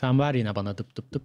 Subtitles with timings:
[0.00, 1.22] Sen ver yine bana dıp dıp dıp.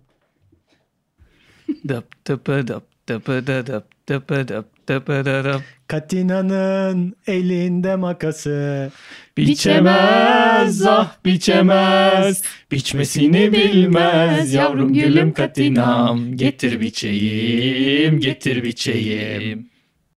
[1.88, 5.62] Dıp dıpı dıp dıpı dı dıp dıpı dıp dıpı dı dıp.
[5.88, 8.92] Katina'nın elinde makası.
[9.38, 19.69] Biçemez ah biçemez Biçmesini bilmez yavrum gülüm katinam Getir biçeyim getir biçeyim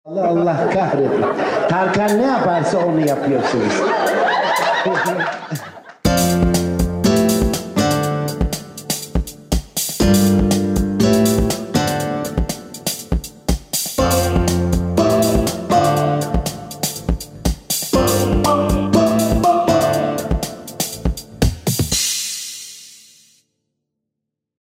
[0.04, 1.24] Allah Allah kahretsin.
[1.68, 3.72] Tarkan ne yaparsa onu yapıyorsunuz.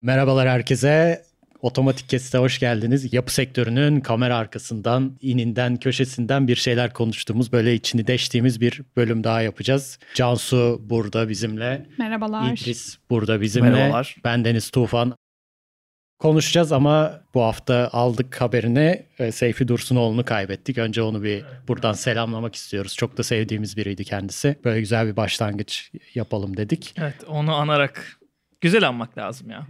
[0.08, 1.22] Merhabalar herkese.
[1.62, 3.12] Otomatik Kesit'e hoş geldiniz.
[3.12, 9.42] Yapı sektörünün kamera arkasından, ininden, köşesinden bir şeyler konuştuğumuz, böyle içini deştiğimiz bir bölüm daha
[9.42, 9.98] yapacağız.
[10.14, 11.86] Cansu burada bizimle.
[11.98, 12.52] Merhabalar.
[12.52, 13.70] İdris burada bizimle.
[13.70, 14.16] Merhabalar.
[14.24, 15.14] Ben Deniz Tufan.
[16.18, 19.02] Konuşacağız ama bu hafta aldık haberini.
[19.32, 20.78] Seyfi Dursunoğlu'nu kaybettik.
[20.78, 22.96] Önce onu bir buradan selamlamak istiyoruz.
[22.96, 24.56] Çok da sevdiğimiz biriydi kendisi.
[24.64, 26.94] Böyle güzel bir başlangıç yapalım dedik.
[26.98, 28.18] Evet onu anarak
[28.60, 29.66] güzel anmak lazım ya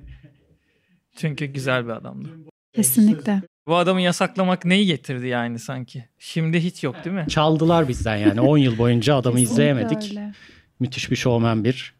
[1.19, 2.29] Çünkü güzel bir adamdı
[2.73, 3.43] Kesinlikle.
[3.67, 7.27] Bu adamı yasaklamak neyi getirdi yani sanki Şimdi hiç yok değil mi?
[7.29, 8.41] Çaldılar bizden yani.
[8.41, 10.11] 10 yıl boyunca adamı izleyemedik.
[10.11, 10.33] öyle.
[10.81, 11.95] Müthiş bir şovmen bir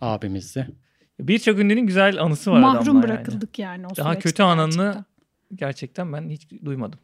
[0.00, 0.68] abimizdi.
[1.20, 3.02] Birçok ünlünün güzel anısı var Mahrum adamla yani.
[3.02, 5.04] bırakıldık yani o Daha süreçte kötü anını gerçekten.
[5.56, 7.00] gerçekten ben hiç duymadım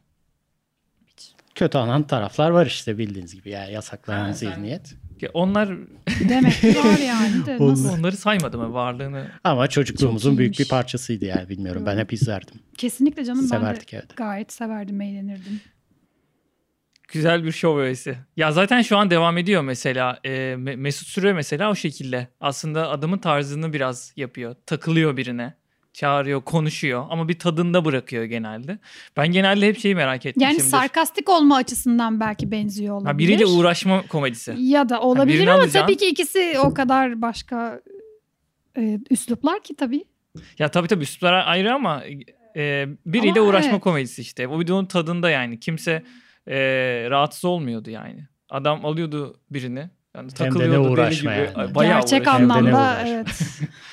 [1.55, 4.95] Kötü anan taraflar var işte bildiğiniz gibi yani yasaklanan zihniyet.
[5.21, 5.69] Ya Onlar
[6.29, 7.89] Demek ki var yani de Onlar- nasıl?
[7.99, 11.83] onları saymadım ha, varlığını Ama çocukluğumuzun Çok büyük bir parçasıydı yani bilmiyorum.
[11.85, 12.59] Ben hep izlerdim.
[12.77, 14.17] Kesinlikle canım Severdik ben de evet.
[14.17, 15.61] gayet severdim, eğlenirdim.
[17.07, 18.17] Güzel bir şov öğesi.
[18.37, 20.19] Ya zaten şu an devam ediyor mesela.
[20.25, 22.27] Me- Mesut Süre mesela o şekilde.
[22.39, 24.55] Aslında adamın tarzını biraz yapıyor.
[24.65, 25.53] Takılıyor birine.
[25.95, 28.79] Çağırıyor, konuşuyor ama bir tadında bırakıyor genelde.
[29.17, 30.59] Ben genelde hep şeyi merak etmişimdir.
[30.59, 33.11] Yani sarkastik olma açısından belki benziyor olabilir.
[33.11, 34.55] Ha, biriyle uğraşma komedisi.
[34.57, 35.81] Ya da olabilir birini ama alacaksın.
[35.81, 37.81] tabii ki ikisi o kadar başka
[38.77, 40.05] e, üsluplar ki tabii.
[40.59, 42.03] Ya tabii tabii üsluplar ayrı ama
[42.55, 43.81] e, biriyle Ama uğraşma evet.
[43.81, 44.47] komedisi işte.
[44.47, 45.59] O videonun tadında yani.
[45.59, 46.03] Kimse
[46.47, 46.57] e,
[47.09, 48.27] rahatsız olmuyordu yani.
[48.49, 49.89] Adam alıyordu birini.
[50.15, 51.49] Yani de ne takılıyordu deli uğraşma gibi.
[51.57, 51.75] yani.
[51.75, 52.53] Bayağı Gerçek uğraşıyordu.
[52.53, 53.27] Hem de ne anlamda evet.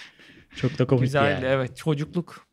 [0.56, 1.44] Çok da komikti Güzeldi yani.
[1.44, 2.46] evet çocukluk.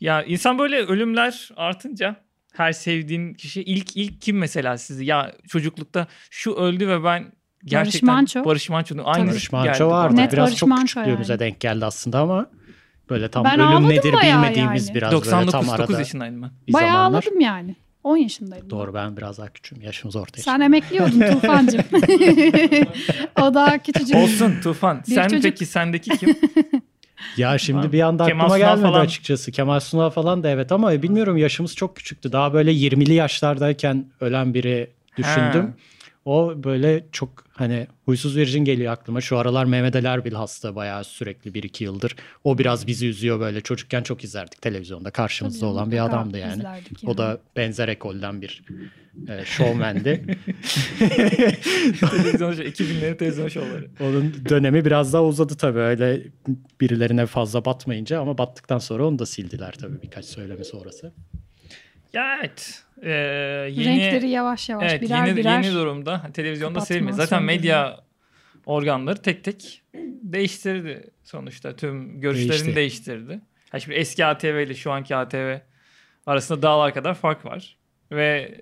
[0.00, 2.16] Ya insan böyle ölümler artınca
[2.52, 7.32] her sevdiğin kişi ilk ilk kim mesela sizi ya çocuklukta şu öldü ve ben
[7.64, 8.44] gerçekten Manço.
[8.44, 10.16] Barış Manço'nun aynı Barış Manço vardı.
[10.16, 11.40] Net Biraz Barış çok Manço küçüklüğümüze yani.
[11.40, 12.50] denk geldi aslında ama
[13.10, 14.94] böyle tam Ben ölüm nedir bilmediğimiz yani.
[14.94, 16.50] biraz böyle 99 tam 9 arada yaşındaydım ben.
[16.68, 17.18] bir Bayağı zamanlar.
[17.22, 17.76] ağladım yani.
[18.04, 18.70] 10 yaşındaydım.
[18.70, 19.82] Doğru ben biraz daha küçüğüm.
[19.82, 21.82] Yaşımız ortaya Sen emekliyordun Tufancığım.
[23.40, 24.16] o daha küçücük.
[24.16, 25.02] Olsun Tufan.
[25.08, 26.36] Bir Sen çocuk- peki sendeki kim?
[27.36, 29.00] Ya şimdi bir anda Kemal aklıma Sunal gelmedi falan.
[29.04, 29.52] açıkçası.
[29.52, 32.32] Kemal Sunal falan da evet ama bilmiyorum yaşımız çok küçüktü.
[32.32, 35.62] Daha böyle 20'li yaşlardayken ölen biri düşündüm.
[35.62, 35.72] Ha.
[36.24, 39.20] O böyle çok hani huysuz virgin geliyor aklıma.
[39.20, 42.16] Şu aralar Mehmet Ali Erbil hasta bayağı sürekli 1-2 yıldır.
[42.44, 43.60] O biraz bizi üzüyor böyle.
[43.60, 45.10] Çocukken çok izlerdik televizyonda.
[45.10, 46.52] Karşımızda Tabii olan bir adamdı yani.
[46.52, 48.62] izlerdik O da benzer ekolden bir
[49.28, 50.24] e, şovmendi.
[52.10, 53.90] televizyon şovu, 2000'lerin televizyon şovları.
[54.00, 56.22] Onun dönemi biraz daha uzadı tabii öyle
[56.80, 61.12] birilerine fazla batmayınca ama battıktan sonra onu da sildiler tabii birkaç söyleme sonrası.
[62.12, 62.82] Ya evet.
[63.02, 63.10] Ee,
[63.72, 65.62] yeni, Renkleri yavaş yavaş evet, birer yeni, birer.
[65.62, 67.16] yeni durumda televizyonda sevilmiyor.
[67.16, 68.00] Zaten medya
[68.66, 69.82] organları tek tek
[70.22, 71.76] değiştirdi sonuçta.
[71.76, 72.76] Tüm görüşlerini Değişti.
[72.76, 73.40] değiştirdi.
[73.70, 75.58] Ha şimdi eski ATV ile şu anki ATV
[76.26, 77.76] arasında dağlar kadar fark var.
[78.10, 78.58] Ve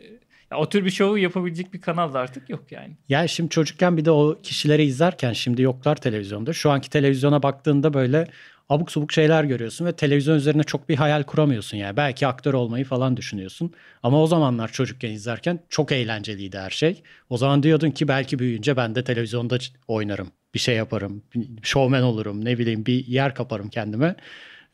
[0.50, 2.96] ya, o tür bir şovu yapabilecek bir kanal da artık yok yani.
[3.08, 6.52] Yani şimdi çocukken bir de o kişileri izlerken şimdi yoklar televizyonda.
[6.52, 8.28] Şu anki televizyona baktığında böyle
[8.70, 11.96] abuk subuk şeyler görüyorsun ve televizyon üzerine çok bir hayal kuramıyorsun yani.
[11.96, 13.72] Belki aktör olmayı falan düşünüyorsun.
[14.02, 17.02] Ama o zamanlar çocukken izlerken çok eğlenceliydi her şey.
[17.30, 19.58] O zaman diyordun ki belki büyüyünce ben de televizyonda
[19.88, 20.30] oynarım.
[20.54, 21.22] Bir şey yaparım.
[21.62, 22.44] Şovmen olurum.
[22.44, 24.16] Ne bileyim bir yer kaparım kendime.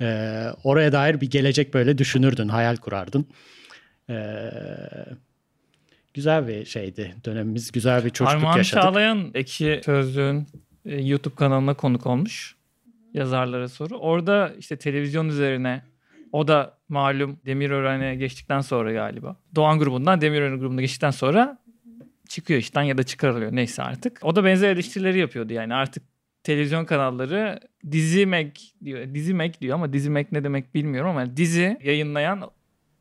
[0.00, 2.48] Ee, oraya dair bir gelecek böyle düşünürdün.
[2.48, 3.26] Hayal kurardın.
[4.10, 4.50] Ee,
[6.14, 7.14] güzel bir şeydi.
[7.24, 8.82] Dönemimiz güzel bir çocukluk Armağan yaşadık.
[8.82, 10.46] Çağlayan Ekşi Sözlüğün
[10.86, 12.55] e, YouTube kanalına konuk olmuş
[13.16, 13.96] yazarlara soru.
[13.98, 15.82] Orada işte televizyon üzerine
[16.32, 19.36] o da malum Demirören'e geçtikten sonra galiba.
[19.54, 21.58] Doğan grubundan Demirören grubuna geçtikten sonra
[22.28, 24.20] çıkıyor işten ya da çıkarılıyor neyse artık.
[24.22, 26.02] O da benzer eleştirileri yapıyordu yani artık
[26.42, 27.60] televizyon kanalları
[27.90, 29.14] dizimek diyor.
[29.14, 32.50] Dizimek diyor ama dizimek ne demek bilmiyorum ama dizi yayınlayan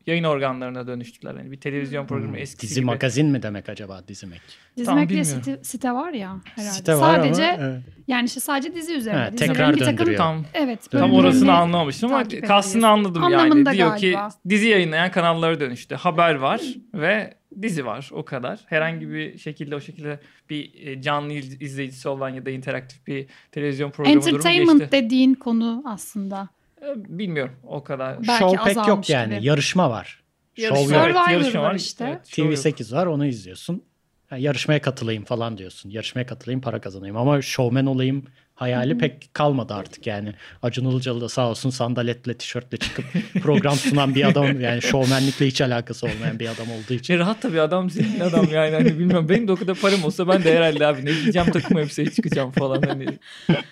[0.08, 1.36] yayın organlarına dönüştüler.
[1.36, 2.86] Yani bir televizyon programı Hmm, eskisi Dizi gibi.
[2.86, 4.42] magazin mi demek acaba dizimek?
[4.78, 5.44] Dizimek diye bilmiyorum.
[5.46, 6.74] site, site var ya herhalde.
[6.74, 7.82] Site var sadece ama evet.
[8.08, 9.32] yani işte sadece dizi üzerine.
[9.34, 10.18] Dizilerin tekrar bir takım döndürüyor.
[10.18, 13.36] Tam evet orasını anlamamıştım ama kastını anladım yani.
[13.38, 14.30] Anlamında Diyor galiba.
[14.30, 15.96] ki dizi yayınlayan kanallara dönüştü.
[15.96, 16.62] Haber var
[16.94, 18.60] ve dizi var o kadar.
[18.66, 20.20] Herhangi bir şekilde o şekilde
[20.50, 24.92] bir e, canlı iz- izleyicisi olan ya da interaktif bir televizyon programı durumu Entertainment geçti.
[24.92, 26.50] dediğin konu aslında.
[26.86, 28.18] E, Bilmiyorum o kadar.
[28.28, 29.36] Belki Show pek yok azalmış yani.
[29.38, 29.46] gibi.
[29.48, 30.24] Yarışma var.
[30.58, 31.06] Yarışma, Show yok.
[31.06, 32.06] evet, Survivor yarışma var işte.
[32.10, 32.80] Evet, show yok.
[32.80, 33.84] TV8 var onu izliyorsun.
[34.30, 35.90] Ha, yarışmaya katılayım falan diyorsun.
[35.90, 37.18] Yarışmaya katılayım para kazanayım.
[37.18, 40.34] Ama showman olayım hayali pek kalmadı artık yani.
[40.62, 43.06] Acun Ilıcalı da sağ olsun sandaletle tişörtle çıkıp
[43.42, 47.04] program sunan bir adam yani şovmenlikle hiç alakası olmayan bir adam olduğu için.
[47.04, 50.28] Şey rahat tabii adam zengin adam yani hani bilmiyorum benim de o kadar param olsa
[50.28, 53.06] ben de herhalde abi ne giyeceğim takım elbiseye çıkacağım falan hani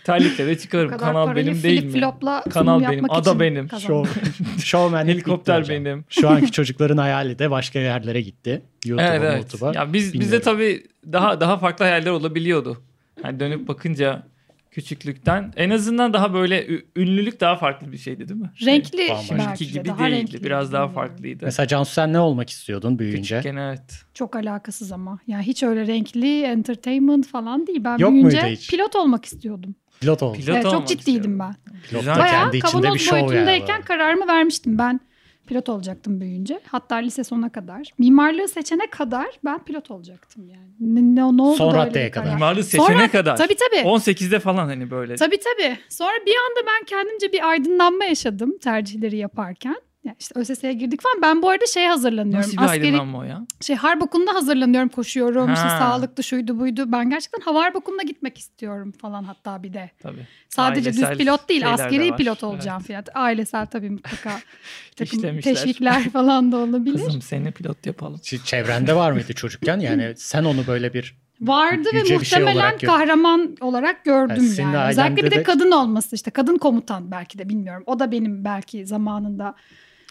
[0.03, 1.91] terlikle de çıkarım kanal benim değil mi?
[1.91, 3.69] flopla Kanal benim, ada benim.
[3.69, 4.21] Show,
[4.63, 6.05] şovmenlik Helikopter benim.
[6.09, 8.61] Şu anki çocukların hayali de başka yerlere gitti.
[8.85, 9.41] YouTube'a, Evet evet.
[9.41, 9.71] YouTube'a.
[9.75, 12.81] Ya biz bizde tabii daha daha farklı hayaller olabiliyordu.
[13.23, 14.23] Yani dönüp bakınca
[14.73, 18.51] küçüklükten en azından daha böyle ünlülük daha farklı bir şeydi değil mi?
[18.65, 19.37] Renkli Bambaşka.
[19.37, 20.17] belki Şimdiki gibi daha değildi.
[20.17, 20.43] renkli.
[20.43, 21.45] Biraz daha farklıydı.
[21.45, 23.37] Mesela Cansu sen ne olmak istiyordun büyüyünce?
[23.37, 24.03] Küçükken evet.
[24.13, 25.19] Çok alakasız ama.
[25.27, 27.83] Yani hiç öyle renkli entertainment falan değil.
[27.83, 28.69] Ben Yok büyüyünce muydu hiç?
[28.69, 29.75] pilot olmak istiyordum.
[30.01, 30.37] Pilot olmak.
[30.37, 31.39] Pilot evet, çok ciddiydim istiyordum.
[31.39, 31.55] ben.
[31.89, 33.27] Pilot Bayağı kendi içinde bir kavanoz şov yani.
[33.27, 34.77] boyutundayken kararımı vermiştim.
[34.77, 34.99] Ben
[35.47, 36.59] pilot olacaktım büyüyünce.
[36.71, 37.87] Hatta lise sonuna kadar.
[37.97, 40.69] Mimarlığı seçene kadar ben pilot olacaktım yani.
[40.79, 42.25] Ne, ne, ne oldu Son da öyle raddeye bir karar?
[42.25, 42.35] kadar.
[42.35, 43.37] Mimarlığı seçene Sonra- kadar.
[43.37, 43.87] Tabii tabii.
[43.87, 45.15] 18'de falan hani böyle.
[45.15, 45.77] Tabii tabii.
[45.89, 49.75] Sonra bir anda ben kendimce bir aydınlanma yaşadım tercihleri yaparken.
[50.03, 51.21] Ya işte ÖSS'ye girdik falan.
[51.21, 52.39] Ben bu arada şeye hazırlanıyorum.
[52.39, 53.45] Nasıl bir Askeri aydınlanma o ya?
[53.61, 55.53] şey harp okulunda hazırlanıyorum, koşuyorum.
[55.53, 55.79] işte Ha.
[55.79, 56.91] sağlıklı şuydu buydu.
[56.91, 59.91] Ben gerçekten hava harp okuluna gitmek istiyorum falan hatta bir de.
[60.01, 60.27] Tabii.
[60.49, 62.17] Sadece Ailesel düz pilot değil, de askeri var.
[62.17, 63.03] pilot olacağım falan.
[63.15, 64.29] Ailesel tabii mutlaka
[64.91, 65.53] bir takım İşlemişler.
[65.55, 67.05] teşvikler falan da olabilir.
[67.05, 68.19] Kızım seni pilot yapalım.
[68.45, 69.79] Çevrende var mıydı çocukken?
[69.79, 74.05] Yani sen onu böyle bir Vardı ve Yüce bir şey muhtemelen olarak gör- kahraman olarak
[74.05, 74.89] gördüm Yani yani.
[74.89, 76.31] Özellikle bir de de- kadın olması işte.
[76.31, 77.83] Kadın komutan belki de bilmiyorum.
[77.85, 79.55] O da benim belki zamanında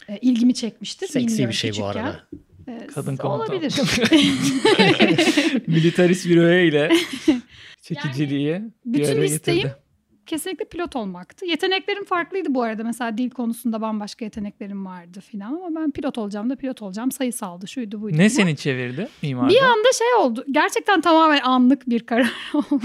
[0.09, 1.07] e, ilgimi çekmiştir.
[1.07, 2.03] seksi Bilmiyorum bir şey bu küçükken.
[2.05, 2.27] arada.
[2.69, 3.51] E, Kadın komutan.
[3.51, 3.75] Olabilir.
[5.67, 6.91] Militarist bir öğeyle
[7.83, 9.77] çekiciliği bir bütün araya isteğim getirdi.
[10.27, 11.47] kesinlikle pilot olmaktı.
[11.47, 12.85] Yeteneklerim farklıydı bu arada.
[12.85, 17.13] Mesela dil konusunda bambaşka yeteneklerim vardı filan ama ben pilot olacağım da pilot olacağım.
[17.13, 18.17] Sayısaldı şuydu buydu.
[18.19, 18.45] Ne falan.
[18.45, 19.49] seni çevirdi mimarda?
[19.55, 20.45] Bir anda şey oldu.
[20.51, 22.83] Gerçekten tamamen anlık bir karar oldu.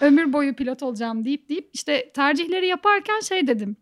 [0.00, 3.76] Ömür boyu pilot olacağım deyip deyip işte tercihleri yaparken şey dedim.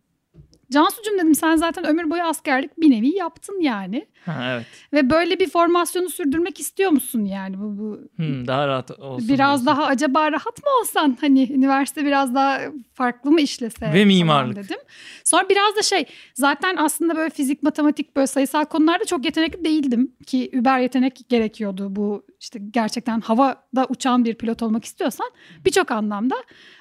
[0.71, 4.07] Cansu'cum dedim sen zaten ömür boyu askerlik bir nevi yaptın yani.
[4.27, 4.67] Ha, evet.
[4.93, 7.59] Ve böyle bir formasyonu sürdürmek istiyor musun yani?
[7.59, 9.29] Bu, bu Hmm, daha rahat olsun.
[9.29, 9.67] biraz diyorsun.
[9.67, 12.61] daha acaba rahat mı olsan hani üniversite biraz daha
[12.95, 14.57] farklı mı işlese Ve mimarlık.
[14.57, 14.77] dedim.
[15.25, 20.13] Sonra biraz da şey zaten aslında böyle fizik matematik böyle sayısal konularda çok yetenekli değildim
[20.27, 25.27] ki über yetenek gerekiyordu bu işte gerçekten havada uçan bir pilot olmak istiyorsan
[25.65, 26.35] birçok anlamda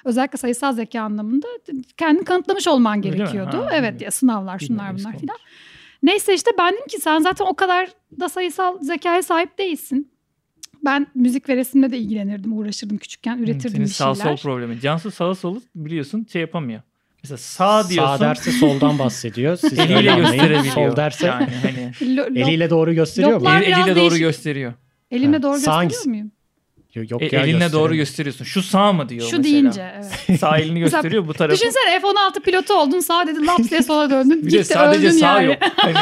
[0.04, 1.46] özellikle sayısal zeka anlamında
[1.96, 3.56] kendini kanıtlamış olman gerekiyordu.
[3.70, 5.36] Ha, evet ya sınavlar şunlar bunlar filan.
[6.02, 7.88] Neyse işte ben dedim ki sen zaten o kadar
[8.20, 10.10] da sayısal zekaya sahip değilsin.
[10.84, 14.36] Ben müzik ve resimle de ilgilenirdim, uğraşırdım küçükken, üretirdim Senin bir sağ şeyler.
[14.36, 14.80] sol problemi.
[14.80, 16.82] Cansu sağ solu biliyorsun şey yapamıyor.
[17.22, 18.16] Mesela sağ diyorsun.
[18.16, 19.56] Sağ derse soldan bahsediyor.
[19.56, 20.74] Siz eliyle gösterebiliyor.
[20.74, 21.92] Sol derse Yani hani
[22.38, 23.48] eliyle doğru gösteriyor mu?
[23.50, 24.18] Eliyle doğru değişik.
[24.18, 24.72] gösteriyor.
[25.10, 26.08] elimle Ha, doğru sağ gösteriyor hangisi?
[26.08, 26.32] muyum?
[26.94, 27.94] Yok E, ya elinle doğru gösteriyor.
[27.94, 28.44] gösteriyorsun.
[28.44, 29.44] Şu sağ mı diyor Şu mesela.
[29.44, 29.92] deyince
[30.28, 30.40] evet.
[30.40, 31.54] Sağ elini Mesela gösteriyor bu tarafı.
[31.60, 34.42] Düşünsene F-16 pilotu oldun sağ dedin laps diye sola döndün.
[34.46, 35.46] Bir de gitti, sadece öldün sağ yani.
[35.46, 35.56] yok.
[35.76, 35.94] Hani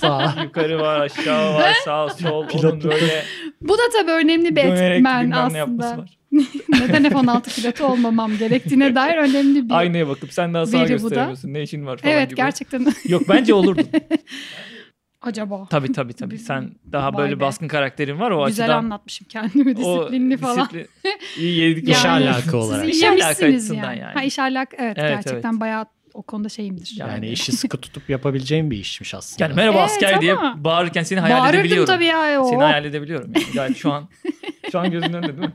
[0.00, 0.34] Sağ.
[0.44, 2.46] yukarı var, aşağı var, sağ, sol.
[2.48, 3.24] Pilotlukta- böyle
[3.60, 6.04] Bu da tabii önemli bir etmen ne aslında.
[6.68, 9.74] Neden F-16 pilotu olmam gerektiğine dair önemli bir...
[9.74, 10.86] Aynaya bakıp sen daha da.
[10.86, 11.54] gösteremiyorsun.
[11.54, 12.36] Ne işin var falan evet gibi.
[12.36, 13.86] gerçekten Yok bence olurdun.
[15.26, 15.66] Acaba.
[15.70, 16.38] tabii tabii tabii.
[16.38, 17.40] Sen daha Vay böyle be.
[17.40, 18.78] baskın karakterin var o Güzel açıdan.
[18.78, 20.58] anlatmışım kendimi disiplinli falan.
[20.58, 20.88] disiplin-
[21.38, 21.88] iyi yedik.
[21.88, 22.30] İş yani.
[22.30, 22.84] alaka olarak.
[22.84, 23.98] Siz İş iyi alaka açısından yani.
[24.00, 24.14] yani.
[24.14, 25.60] Ha iş alaka evet, Evet, gerçekten evet.
[25.60, 26.94] bayağı o konuda şeyimdir.
[26.96, 29.44] Yani- Yani işi sıkı tutup yapabileceğin bir işmiş aslında.
[29.44, 31.86] Yani merhaba Evet, asker diye ama bağırırken seni hayal Bağırırdım edebiliyorum.
[31.94, 32.42] tabii ya.
[32.42, 32.48] O.
[32.48, 33.32] Seni hayal edebiliyorum.
[33.34, 33.44] Yani.
[33.54, 34.08] Gayet şu an
[34.72, 35.52] şu an gözünün önünde değil mi?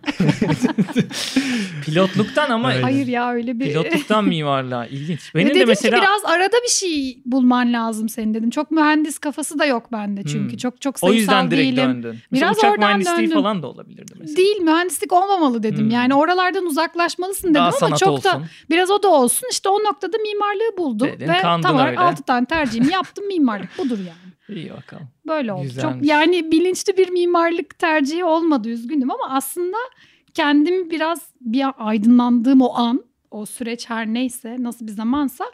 [1.85, 2.83] Pilotluktan ama Evet.
[2.83, 3.65] Hayır ya öyle bir...
[3.65, 5.35] pilotluktan mimarlığa ilginç.
[5.35, 8.49] Benim Benim de dedim mesela ki biraz arada bir şey bulman lazım senin dedim.
[8.49, 10.51] Çok mühendis kafası da yok bende çünkü.
[10.51, 10.57] Hmm.
[10.57, 11.89] Çok çok o sayısal yüzden direkt değilim.
[11.89, 12.19] döndün.
[12.31, 13.33] Mesela Biraz uçak oradan mühendisliği döndüm.
[13.41, 14.37] falan da olabilirdi mesela.
[14.37, 15.79] Değil mühendislik olmamalı dedim.
[15.85, 15.89] Hmm.
[15.89, 18.23] Yani oralardan uzaklaşmalısın dedim Daha ama çok olsun.
[18.23, 19.47] da biraz o da olsun.
[19.51, 20.17] İşte o noktada
[20.53, 21.99] mimarlığı buldum Dedin, ve tamam öyle.
[21.99, 24.57] 6 tane tercihimi yaptım mimarlık budur yani.
[24.59, 25.07] İyi bakalım.
[25.27, 25.63] Böyle oldu.
[25.63, 26.09] Çok Güzelmiş.
[26.09, 29.77] yani bilinçli bir mimarlık tercihi olmadı üzgünüm ama aslında
[30.33, 35.45] kendimi biraz bir aydınlandığım o an o süreç her neyse nasıl bir zamansa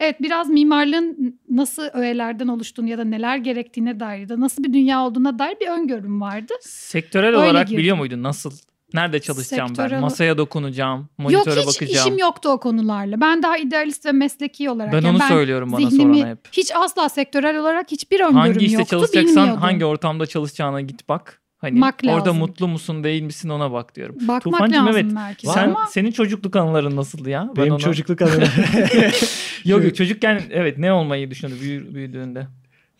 [0.00, 4.72] evet biraz mimarlığın nasıl öğelerden oluştuğunu ya da neler gerektiğine dair ya da nasıl bir
[4.72, 6.52] dünya olduğuna dair bir öngörüm vardı.
[6.60, 7.78] Sektörel Öyle olarak girdim.
[7.78, 8.50] biliyor muydun nasıl?
[8.94, 9.84] Nerede çalışacağım ben?
[9.84, 12.06] Sektörel- Masaya dokunacağım, Yok monitöre hiç bakacağım.
[12.08, 13.20] işim yoktu o konularla.
[13.20, 14.92] Ben daha idealist ve mesleki olarak.
[14.92, 16.38] Ben yani onu söylüyorum bana zihnimi sorana hep.
[16.52, 18.90] Hiç asla sektörel olarak hiçbir öngörüm Hangi işte yoktu.
[18.90, 19.60] çalışacaksan bilmiyordum.
[19.62, 21.38] hangi ortamda çalışacağına git bak.
[21.58, 22.38] Hani Bak orada lazım.
[22.38, 24.16] mutlu musun değil misin ona bak diyorum.
[24.20, 25.12] Bakmak Tufancığım, lazım evet.
[25.16, 25.46] belki.
[25.46, 27.48] Sen Ama senin çocukluk anıların nasıldı ya?
[27.48, 28.32] Ben Benim onu- çocukluk anım.
[29.64, 32.46] Yok yok çocukken evet ne olmayı düşündü büyü- büyüdüğünde?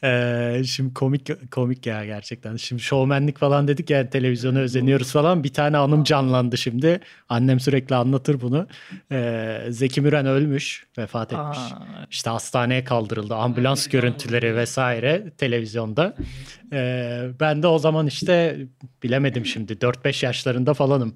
[0.05, 2.57] Ee, şimdi komik komik ya gerçekten.
[2.57, 5.45] Şimdi şovmenlik falan dedik ya televizyona özeniyoruz falan.
[5.45, 7.01] Bir tane anım canlandı şimdi.
[7.29, 8.67] Annem sürekli anlatır bunu.
[9.13, 11.59] Ee, Zeki Müren ölmüş, vefat etmiş.
[11.59, 13.35] Aa, İşte hastaneye kaldırıldı.
[13.35, 16.17] Ambulans görüntüleri vesaire televizyonda.
[16.73, 18.59] Ee, ben de o zaman işte
[19.03, 21.15] bilemedim şimdi 4-5 yaşlarında falanım.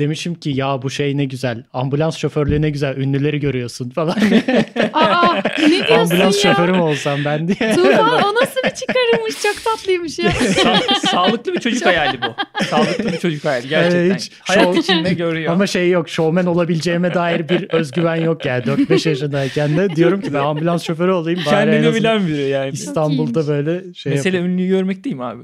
[0.00, 1.64] Demişim ki ya bu şey ne güzel.
[1.72, 2.96] Ambulans şoförlüğü ne güzel.
[2.96, 4.16] Ünlüleri görüyorsun falan.
[4.92, 6.50] aa, ne diyorsun Ambulans ya?
[6.54, 7.72] şoförü mü olsam ben diye.
[7.74, 10.30] Tufan o nasıl bir çıkarımmış çok tatlıymış ya.
[10.30, 12.64] sa- sağlıklı bir çocuk hayali bu.
[12.64, 13.98] Sağlıklı bir çocuk hayali gerçekten.
[14.00, 15.52] Evet, hiç Hayat şov- içinde görüyor.
[15.52, 20.34] Ama şey yok şovmen olabileceğime dair bir özgüven yok yani 4-5 yaşındayken de diyorum ki
[20.34, 22.70] ben ambulans şoförü olayım bari en Kendini bilen biri yani.
[22.70, 24.54] İstanbul'da böyle şey Mesele yapayım.
[24.54, 25.42] ünlüyü görmek değil mi abi?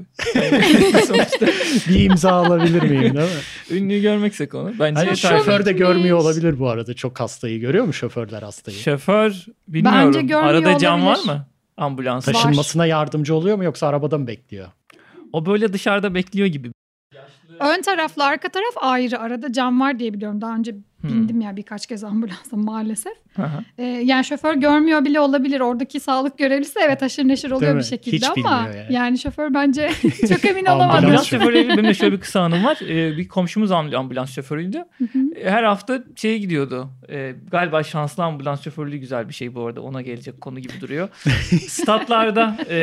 [1.07, 1.45] Sonuçta
[1.89, 3.21] bir imza alabilir miyim değil mi?
[3.71, 4.01] ünlüyü
[4.51, 4.79] görmeksek onu.
[4.79, 8.77] Bence Hani şoför de görmüyor olabilir bu arada çok hastayı görüyor mu şoförler hastayı?
[8.77, 10.07] Şoför bilmiyorum.
[10.07, 11.25] Bence görmüyor Arada cam var olabilir.
[11.33, 11.45] mı?
[11.77, 12.25] Ambulans.
[12.25, 14.67] Taşınmasına yardımcı oluyor mu yoksa arabada mı bekliyor?
[15.33, 16.71] O böyle dışarıda bekliyor gibi.
[17.59, 19.19] Ön tarafla arka taraf ayrı.
[19.19, 20.41] Arada cam var diye biliyorum.
[20.41, 21.09] Daha önce Hmm.
[21.09, 23.13] bindim ya birkaç kez ambulansa maalesef.
[23.77, 25.59] Ee, yani şoför görmüyor bile olabilir.
[25.59, 28.93] Oradaki sağlık görevlisi evet haşır neşir oluyor Değil bir şekilde Hiç ama yani.
[28.93, 29.19] yani.
[29.19, 29.89] şoför bence
[30.29, 31.05] çok emin olamadım.
[31.05, 31.69] Ambulans şoförü.
[31.69, 32.77] benim de şöyle bir kısa anım var.
[32.89, 34.77] Ee, bir komşumuz am- ambulans şoförüydü.
[34.97, 35.19] Hı hı.
[35.43, 36.89] Her hafta şeye gidiyordu.
[37.09, 39.81] Ee, galiba şanslı ambulans şoförlüğü güzel bir şey bu arada.
[39.81, 41.09] Ona gelecek konu gibi duruyor.
[41.67, 42.77] Statlarda e,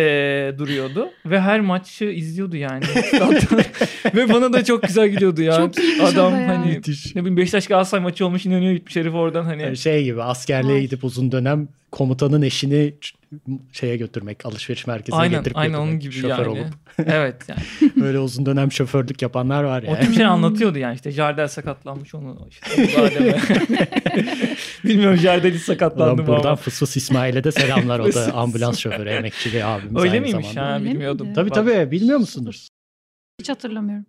[0.59, 2.85] duruyordu ve her maçı izliyordu yani.
[4.14, 5.56] Ve bana da çok güzel gidiyordu ya.
[5.56, 6.49] Çok iyiymiş Adam ya.
[6.49, 7.14] hani Müthiş.
[7.14, 9.62] ne bileyim Beşiktaş Galatasaray maçı olmuş inanıyor gitmiş herif oradan hani.
[9.62, 10.80] Yani şey gibi askerliğe Ay.
[10.82, 12.94] gidip uzun dönem komutanın eşini
[13.73, 16.49] şeye götürmek, alışveriş merkezine Aynen getirip aynen götürmek, onun gibi şoför yani.
[16.49, 16.66] olup.
[17.06, 17.92] evet yani.
[17.96, 20.00] Böyle uzun dönem şoförlük yapanlar var O yani.
[20.00, 22.88] tip şeyler anlatıyordu yani işte Jardel sakatlanmış onu işte.
[24.84, 26.56] Bilmiyorum Jardel hiç sakatlandı mı buradan ama.
[26.56, 30.75] Fısus İsmail'e de selamlar o da ambulans şoförü emekçi bir abimiz Öyle aynı miymiş zamanda.
[30.75, 31.28] ha bilmiyordum.
[31.34, 32.68] Tabii tabii bilmiyor musunuz?
[33.40, 34.06] Hiç hatırlamıyorum.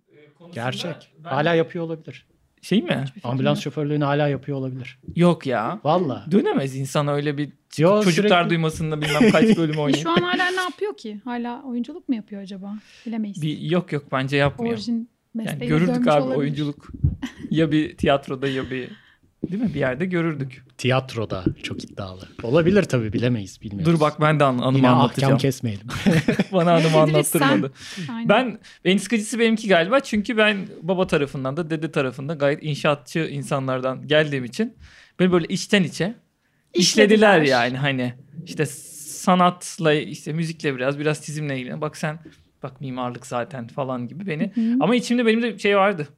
[0.54, 1.12] Gerçek.
[1.22, 2.26] Hala yapıyor olabilir.
[2.66, 3.04] Şey mi?
[3.24, 4.98] Ambulans şoförlüğünü hala yapıyor olabilir.
[5.16, 5.80] Yok ya.
[5.84, 6.26] Valla.
[6.30, 10.02] Dönemez insan öyle bir Yo, çocuklar sürekli- duymasında bilmem kaç bölüm oynayıp.
[10.02, 11.20] şu an hala ne yapıyor ki?
[11.24, 12.74] Hala oyunculuk mu yapıyor acaba?
[13.06, 13.42] Bilemeyiz.
[13.42, 14.74] Bir, yok yok bence yapmıyor.
[14.74, 16.36] Orijin Yani mesleğine görürdük abi olabilir.
[16.38, 16.88] oyunculuk.
[17.50, 18.88] ya bir tiyatroda ya bir
[19.52, 19.74] değil mi?
[19.74, 20.64] Bir yerde görürdük.
[20.78, 22.28] Tiyatroda çok iddialı.
[22.42, 23.94] Olabilir tabii bilemeyiz bilmiyoruz.
[23.94, 25.38] Dur bak ben de an, anımı Yine ahkam anlatacağım.
[25.38, 25.86] kesmeyelim.
[26.52, 27.72] Bana anımı anlattırmadı.
[28.10, 28.28] Aynen.
[28.28, 34.06] Ben en sıkıcısı benimki galiba çünkü ben baba tarafından da dede tarafından gayet inşaatçı insanlardan
[34.08, 34.76] geldiğim için
[35.20, 36.14] beni böyle içten içe
[36.74, 41.80] işlediler yani hani işte sanatla işte müzikle biraz biraz çizimle ilgili.
[41.80, 42.18] Bak sen
[42.62, 44.52] bak mimarlık zaten falan gibi beni.
[44.54, 44.76] Hı.
[44.80, 46.08] Ama içimde benim de şey vardı.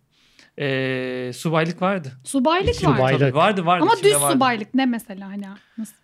[0.60, 2.12] Ee, subaylık vardı.
[2.24, 2.74] Subaylık.
[2.74, 3.20] Subaylık.
[3.20, 3.82] Tabii vardı vardı.
[3.82, 4.32] Ama düz vardı.
[4.32, 5.44] subaylık ne mesela hani
[5.78, 5.94] nasıl?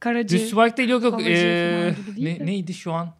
[0.00, 0.36] Karacı.
[0.38, 1.12] Düz subaylık değil yok yok.
[1.12, 3.14] Havacı Ee, falan gibi değil ne, neydi şu an?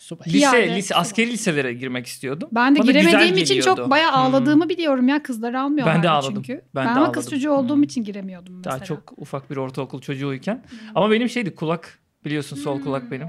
[0.00, 0.26] Subay.
[0.28, 1.00] Lise, Piyade, lise, subay.
[1.00, 2.48] askeri liselere girmek istiyordum.
[2.52, 3.80] Ben de Bana güzel giremediğim için geliyordu.
[3.80, 4.18] çok bayağı Hmm.
[4.18, 5.22] ağladığımı biliyorum ya.
[5.22, 6.34] Kızları almıyorlardı Ben de ağladım.
[6.34, 6.52] çünkü.
[6.74, 7.36] Ben Ben, de ama kız ağladım.
[7.38, 7.82] çocuğu olduğum Hmm.
[7.82, 8.76] için giremiyordum mesela.
[8.76, 10.64] Daha çok ufak bir ortaokul çocuğuyken.
[10.94, 12.84] Ama benim şeydi kulak biliyorsun sol Hmm.
[12.84, 13.28] kulak benim.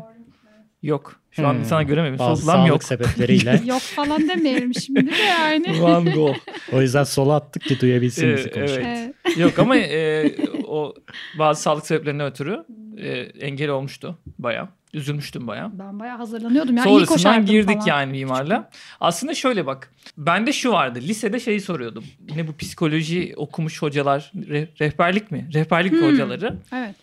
[0.85, 1.15] Yok.
[1.31, 1.65] Şu an Hmm.
[1.65, 2.17] sana göremiyorum.
[2.17, 2.83] Sol Bazı kulağım sağlık yok.
[2.83, 3.61] sebepleriyle.
[3.65, 5.81] Yok falan demeyelim şimdi de yani.
[5.81, 6.35] Van Gogh.
[6.73, 8.81] o yüzden sola attık ki duyabilsin bizi konuşalım.
[8.85, 9.13] evet.
[9.25, 9.37] Evet.
[9.37, 10.35] Yok ama e,
[10.67, 10.93] o
[11.39, 12.63] bazı sağlık sebeplerinden ötürü
[12.97, 14.69] e, engel olmuştu bayağı.
[14.93, 15.71] Üzülmüştüm bayağı.
[15.79, 16.77] Ben bayağı hazırlanıyordum.
[16.77, 17.87] Yani iyi Sonrasından girdik falan.
[17.87, 18.69] yani mimarla.
[18.99, 19.91] Aslında şöyle bak.
[20.17, 20.99] Bende şu vardı.
[21.01, 22.03] Lisede şeyi soruyordum.
[22.29, 24.31] Yine bu psikoloji okumuş hocalar.
[24.35, 25.49] re- rehberlik mi?
[25.53, 26.01] Rehberlik Hmm.
[26.11, 26.55] hocaları.
[26.73, 26.95] Evet.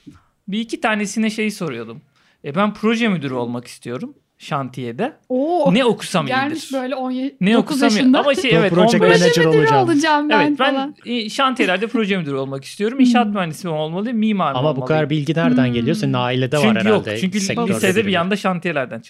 [0.49, 2.01] Bir iki tanesine şeyi soruyordum.
[2.45, 5.13] E, ben proje müdürü olmak istiyorum şantiyede.
[5.29, 5.75] Oo.
[5.75, 6.83] Ne okusam Gelmiş iyidir.
[6.83, 8.21] böyle 17 Ne 9 okusam yaşında.
[8.21, 9.85] Ama şey Bu evet project 15 manager Müdürü olacağım.
[9.89, 10.95] olacağım ben Evet ben falan.
[11.07, 13.01] e, şantiyelerde proje müdürü olmak istiyorum.
[13.01, 14.87] İnşaat mühendisi mi olmalı, mimar mı Ama bu olmalıyım?
[14.87, 15.73] kadar bilgi nereden Hmm.
[15.73, 15.97] geliyor?
[15.97, 17.11] Senin ailede var çünkü herhalde.
[17.11, 17.21] yok.
[17.21, 19.03] Çünkü lisede bir yanda şantiyelerden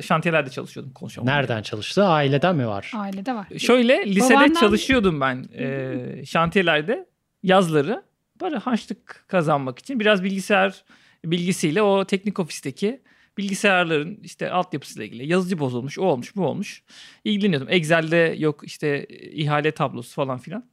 [0.00, 1.26] şantiyelerde çalışıyordum konuşamam.
[1.34, 2.04] Nereden çalıştı?
[2.04, 2.92] Aileden mi var?
[2.96, 3.46] Ailede var.
[3.58, 7.06] Şöyle lisede Babandan- çalışıyordum ben e, şantiyelerde
[7.42, 8.02] yazları.
[8.40, 10.84] Böyle harçlık kazanmak için biraz bilgisayar
[11.30, 13.00] bilgisiyle o teknik ofisteki
[13.38, 16.82] bilgisayarların işte altyapısıyla ilgili yazıcı bozulmuş, o olmuş, bu olmuş.
[17.24, 17.68] İlgileniyordum.
[17.70, 20.64] Excel'de yok işte ihale tablosu falan filan.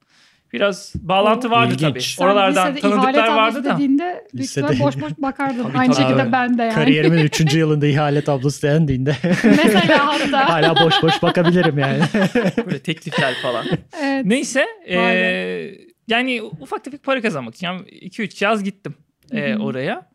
[0.54, 1.90] Biraz bağlantı vardı İlginç.
[1.90, 2.02] tabii.
[2.02, 3.76] Sen Oralardan tanıdıklar vardı da.
[3.76, 5.64] dediğinde Lisede- boş boş bakardın.
[5.64, 6.04] Tabii, Aynı tabii.
[6.06, 6.74] şekilde ben de yani.
[6.74, 7.56] Kariyerimin 3.
[7.56, 10.50] yılında ihale tablosu dendiğinde Mesela hatta.
[10.50, 12.04] hala boş boş bakabilirim yani.
[12.66, 13.66] Böyle teklifler falan.
[14.02, 14.26] evet.
[14.26, 14.66] Neyse.
[14.88, 17.68] Eee, yani ufak tefek para kazanmak için.
[17.68, 18.96] Yani 2-3 yaz gittim
[19.32, 19.58] hı.
[19.60, 20.13] oraya.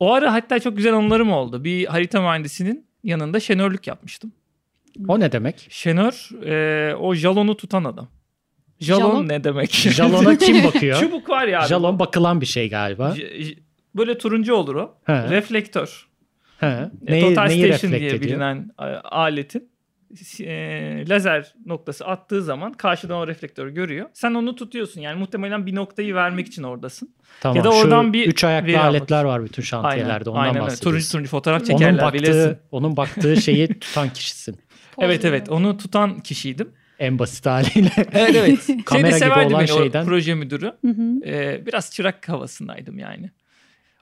[0.00, 1.64] O ara hatta çok güzel anılarım oldu.
[1.64, 4.32] Bir harita mühendisinin yanında şenörlük yapmıştım.
[5.08, 5.66] o ne demek?
[5.70, 8.08] Şenör eee, o jalonu tutan adam.
[8.80, 9.28] Jalon, Jalon?
[9.28, 9.70] ne demek?
[9.74, 10.98] Jalona kim bakıyor?
[11.00, 11.62] Çubuk var ya.
[11.62, 13.14] Jalon bakılan bir şey galiba.
[13.16, 13.54] J- j-
[13.94, 14.94] Böyle turuncu olur o.
[15.04, 15.30] He.
[15.30, 16.08] Reflektör.
[16.60, 16.66] He.
[16.66, 18.22] E, Neyi, Total neyi Station diye ediyor?
[18.22, 19.70] bilinen e, aletin
[20.40, 24.08] e, lazer noktası attığı zaman karşıdan o reflektörü görüyor.
[24.12, 25.00] Sen onu tutuyorsun.
[25.00, 27.14] Yani muhtemelen bir noktayı vermek için oradasın.
[27.40, 27.56] Tamam.
[27.56, 30.30] Ya da oradan Şu bir üç ayaklı aletler var bütün şantiyelerde.
[30.30, 30.84] Ondan aynen bahsediyorsun.
[30.90, 32.50] Turuncu turuncu fotoğraf Onun çekerler bilirsin.
[32.50, 34.56] baktığı, onun baktığı şeyi tutan kişisin.
[34.98, 36.72] Evet evet onu tutan kişiydim.
[36.98, 37.90] En basit haliyle.
[38.12, 38.68] Evet evet.
[38.84, 40.06] Kamera de gibi olan beni şeyden.
[40.06, 40.66] proje müdürü.
[40.66, 41.24] Hı hı.
[41.26, 43.30] Ee, biraz çırak havasındaydım yani.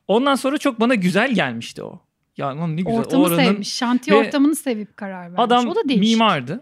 [0.09, 2.06] Ondan sonra çok bana güzel gelmişti o.
[2.37, 2.99] Ya lan ne güzel.
[3.01, 3.75] Ortamı o oranın sevmiş.
[3.75, 5.39] Şantiye Ve ortamını sevip karar vermiş.
[5.41, 6.05] Adam o da değişik.
[6.13, 6.53] mimardı.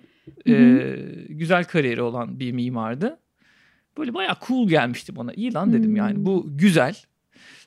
[0.46, 0.54] Hı hı.
[0.54, 0.96] Ee,
[1.28, 3.18] güzel kariyeri olan bir mimardı.
[3.98, 5.32] Böyle bayağı cool gelmişti bana.
[5.32, 5.96] İyi lan dedim Hmm.
[5.96, 6.96] yani bu güzel.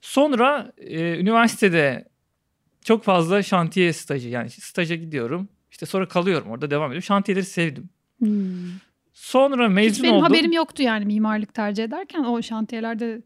[0.01, 2.07] Sonra e, üniversitede
[2.83, 5.49] çok fazla şantiye stajı yani staja gidiyorum.
[5.71, 7.03] İşte sonra kalıyorum orada devam ediyorum.
[7.03, 7.89] Şantiyeleri sevdim.
[8.19, 8.57] Hmm.
[9.13, 10.23] Sonra Hiç mezun benim oldum.
[10.27, 13.21] haberim yoktu yani mimarlık tercih ederken o şantiyelerde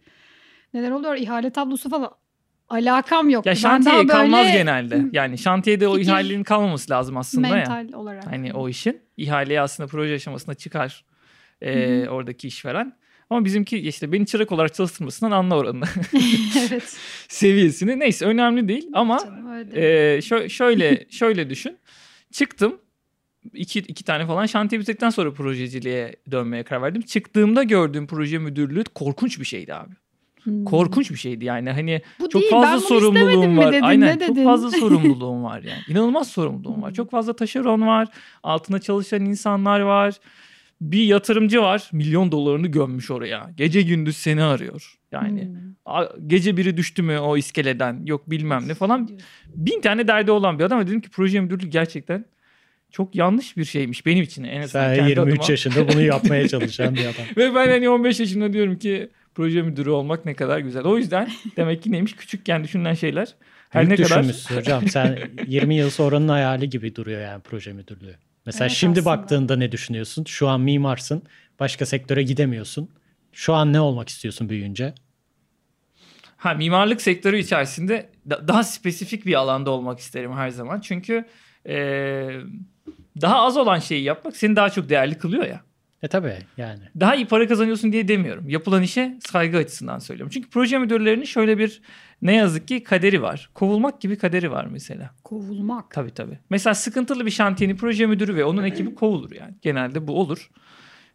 [0.74, 2.10] neler oluyor ihale tablosu falan
[2.74, 3.46] alakam yok.
[3.46, 5.06] Ya Ben şantiye daha kalmaz böyle genelde.
[5.12, 7.54] Yani şantiyede o ihalenin kalmaması lazım aslında ya.
[7.54, 8.28] mental olarak.
[8.28, 11.06] Hani o işin ihaleye aslında proje aşamasına çıkar
[11.62, 12.94] e, oradaki işveren.
[13.30, 15.86] Ama bizimki işte beni çırak olarak çalıştırmasından anla oranını.
[16.70, 16.98] evet.
[17.28, 18.00] seviyesini.
[18.00, 19.84] Neyse önemli değil ama Canım, e,
[20.18, 21.78] şö- şöyle şöyle düşün.
[22.32, 22.78] Çıktım.
[23.54, 27.02] iki, iki tane falan şantiye bitirdikten sonra projeciliğe dönmeye karar verdim.
[27.02, 29.94] Çıktığımda gördüğüm proje müdürlüğü korkunç bir şeydi abi.
[30.44, 30.66] Hmm.
[30.66, 31.70] Korkunç bir şeydi yani.
[31.72, 33.72] Hani Bu çok değil, ben fazla bunu sorumluluğum var.
[33.74, 34.44] dedin, Aynen ne çok dedin?
[34.46, 35.80] fazla sorumluluğum var yani.
[35.90, 36.94] İnanılmaz sorumluluğum var.
[36.94, 38.08] Çok fazla taşeron var.
[38.44, 40.14] Altında çalışan insanlar var.
[40.82, 41.90] Bir yatırımcı var.
[41.94, 43.50] Milyon dolarını gömmüş oraya.
[43.58, 44.98] Gece gündüz seni arıyor.
[45.12, 45.42] Yani
[45.86, 46.28] Hmm.
[46.28, 49.10] gece biri düştü mü o iskeleden yok bilmem ne falan.
[49.56, 50.80] Bin tane derdi olan bir adam.
[50.80, 52.26] Ve dedim ki proje müdürlüğü gerçekten
[52.92, 54.86] çok yanlış bir şeymiş benim için en azından.
[54.88, 55.46] Sen kendi 23 adıma.
[55.52, 57.26] yaşında bunu yapmaya çalışan bir adam.
[57.38, 60.84] Ve ben hani 15 yaşında diyorum ki proje müdürü olmak ne kadar güzel.
[60.84, 63.36] O yüzden demek ki neymiş küçükken düşünülen şeyler
[63.70, 64.88] her Büyük ne kadar düşünmüşsün hocam.
[64.88, 65.18] Sen
[65.48, 68.16] 20 yıl sonranın hayali gibi duruyor yani proje müdürlüğü.
[68.46, 69.18] Mesela Evet, şimdi aslında.
[69.18, 70.24] baktığında ne düşünüyorsun?
[70.28, 71.24] Şu an mimarsın.
[71.60, 72.90] Başka sektöre gidemiyorsun.
[73.34, 74.94] Şu an ne olmak istiyorsun büyüyünce?
[76.38, 80.80] ha mimarlık sektörü içerisinde da- daha spesifik bir alanda olmak isterim her zaman.
[80.80, 81.26] Çünkü
[81.66, 82.42] eee,
[83.22, 85.62] daha az olan şeyi yapmak seni daha çok değerli kılıyor ya.
[86.04, 86.82] E tabii yani.
[87.00, 88.50] Daha iyi para kazanıyorsun diye demiyorum.
[88.50, 90.32] Yapılan işe saygı açısından söylüyorum.
[90.34, 91.82] Çünkü proje müdürlerinin şöyle bir
[92.22, 93.50] ne yazık ki kaderi var.
[93.54, 95.10] Kovulmak gibi kaderi var mesela.
[95.24, 95.92] Kovulmak.
[95.92, 96.40] Tabii tabii.
[96.50, 99.54] Mesela sıkıntılı bir şantiyenin proje müdürü ve onun ekibi kovulur yani.
[99.62, 100.50] Genelde bu olur.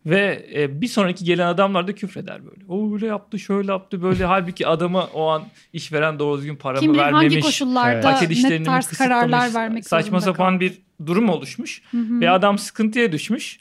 [0.06, 2.64] Ve e, bir sonraki gelen adamlar da küfreder böyle.
[2.68, 4.24] O öyle yaptı, şöyle yaptı, böyle.
[4.34, 7.34] Halbuki adama o an işveren doğru düzgün paramı Kim bilir vermemiş.
[7.34, 10.60] hangi koşullarda işlerini ne tarz kısıtlamış, kararlar vermek Saçma zorunda sapan kaldı.
[10.60, 11.82] bir durum oluşmuş.
[11.90, 12.20] Hı hı.
[12.20, 13.60] Ve adam sıkıntıya düşmüş.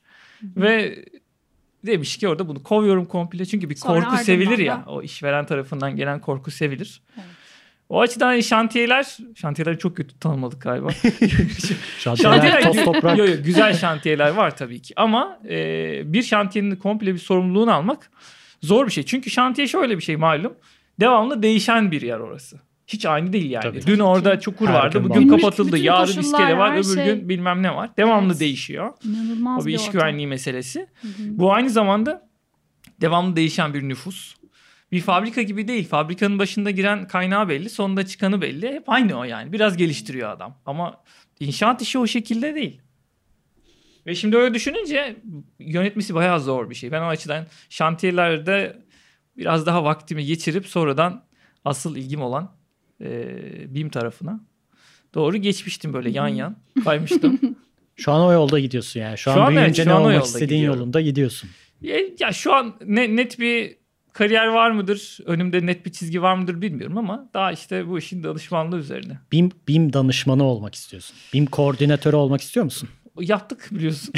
[0.58, 1.06] Ve
[1.86, 3.46] demiş ki orada bunu kovuyorum komple.
[3.46, 4.84] Çünkü bir Sonra korku sevilir da- ya.
[4.88, 7.02] O işveren tarafından gelen korku sevilir.
[7.16, 7.26] Evet.
[7.90, 10.92] O açıdan şantiyeler, şantiyeleri çok kötü tanımladık galiba.
[12.00, 13.18] Şantiyeler, Şantiyeler toz toprak.
[13.18, 14.94] Yo, yo, güzel şantiyeler var tabii ki.
[14.98, 18.12] Ama e, bir şantiyenin komple bir sorumluluğunu almak
[18.62, 19.04] zor bir şey.
[19.04, 20.54] Çünkü şantiye şöyle bir şey malum.
[21.00, 22.60] Devamlı değişen bir yer orası.
[22.88, 23.64] Hiç aynı değil yani.
[23.64, 23.86] Tabii.
[23.86, 25.72] Dün orada çukur Her vardı, gün bugün kapatıldı.
[25.72, 27.06] Bütün Yarın iskele var, öbür şey.
[27.06, 27.98] gün bilmem ne var.
[27.98, 28.40] Devamlı Evet.
[28.40, 28.94] değişiyor.
[29.06, 29.94] İnanılmaz O bir iş ortam.
[29.94, 30.80] güvenliği meselesi.
[31.02, 31.14] Hı hı.
[31.18, 32.30] Bu aynı zamanda
[33.02, 34.36] devamlı değişen bir nüfus.
[34.92, 35.88] Bir fabrika gibi değil.
[35.88, 38.68] Fabrikanın başında giren kaynağı belli, sonunda çıkanı belli.
[38.74, 39.54] Hep aynı o yani.
[39.54, 40.58] Biraz geliştiriyor adam.
[40.66, 41.04] Ama
[41.40, 42.82] inşaat işi o şekilde değil.
[44.06, 45.16] Ve şimdi öyle düşününce
[45.60, 46.92] yönetmesi bayağı zor bir şey.
[46.92, 48.84] Ben o açıdan şantiyelerde
[49.38, 51.24] biraz daha vaktimi geçirip sonradan
[51.66, 52.56] asıl ilgim olan
[53.02, 54.40] e, BİM tarafına
[55.14, 57.40] doğru geçmiştim böyle yan yan kaymıştım.
[57.98, 59.18] Şu an o yolda gidiyorsun yani.
[59.18, 60.80] Şu, Şu an, an evet, büyüyünce şu ne olmak yolda istediğin gidiyorum.
[60.80, 61.50] yolunda gidiyorsun.
[61.82, 63.76] Ya, ya şu an ne, net bir
[64.14, 65.18] kariyer var mıdır?
[65.26, 69.20] Önümde net bir çizgi var mıdır bilmiyorum ama daha işte bu işin danışmanlığı üzerine.
[69.32, 71.16] BİM, BİM danışmanı olmak istiyorsun.
[71.34, 72.90] BİM koordinatörü olmak istiyor musun?
[73.20, 74.14] Yaptık biliyorsun.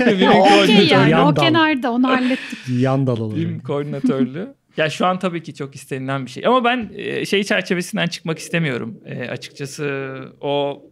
[0.00, 0.86] Ya, BİM o okey koordinatörü.
[0.92, 2.58] yani yan o kenarda onu hallettik.
[2.78, 3.36] Yan dal olur.
[3.36, 4.54] BİM koordinatörlüğü.
[4.76, 6.46] Ya şu an tabii ki çok istenilen bir şey.
[6.46, 9.00] Ama ben e, şey çerçevesinden çıkmak istemiyorum.
[9.04, 10.82] E, açıkçası o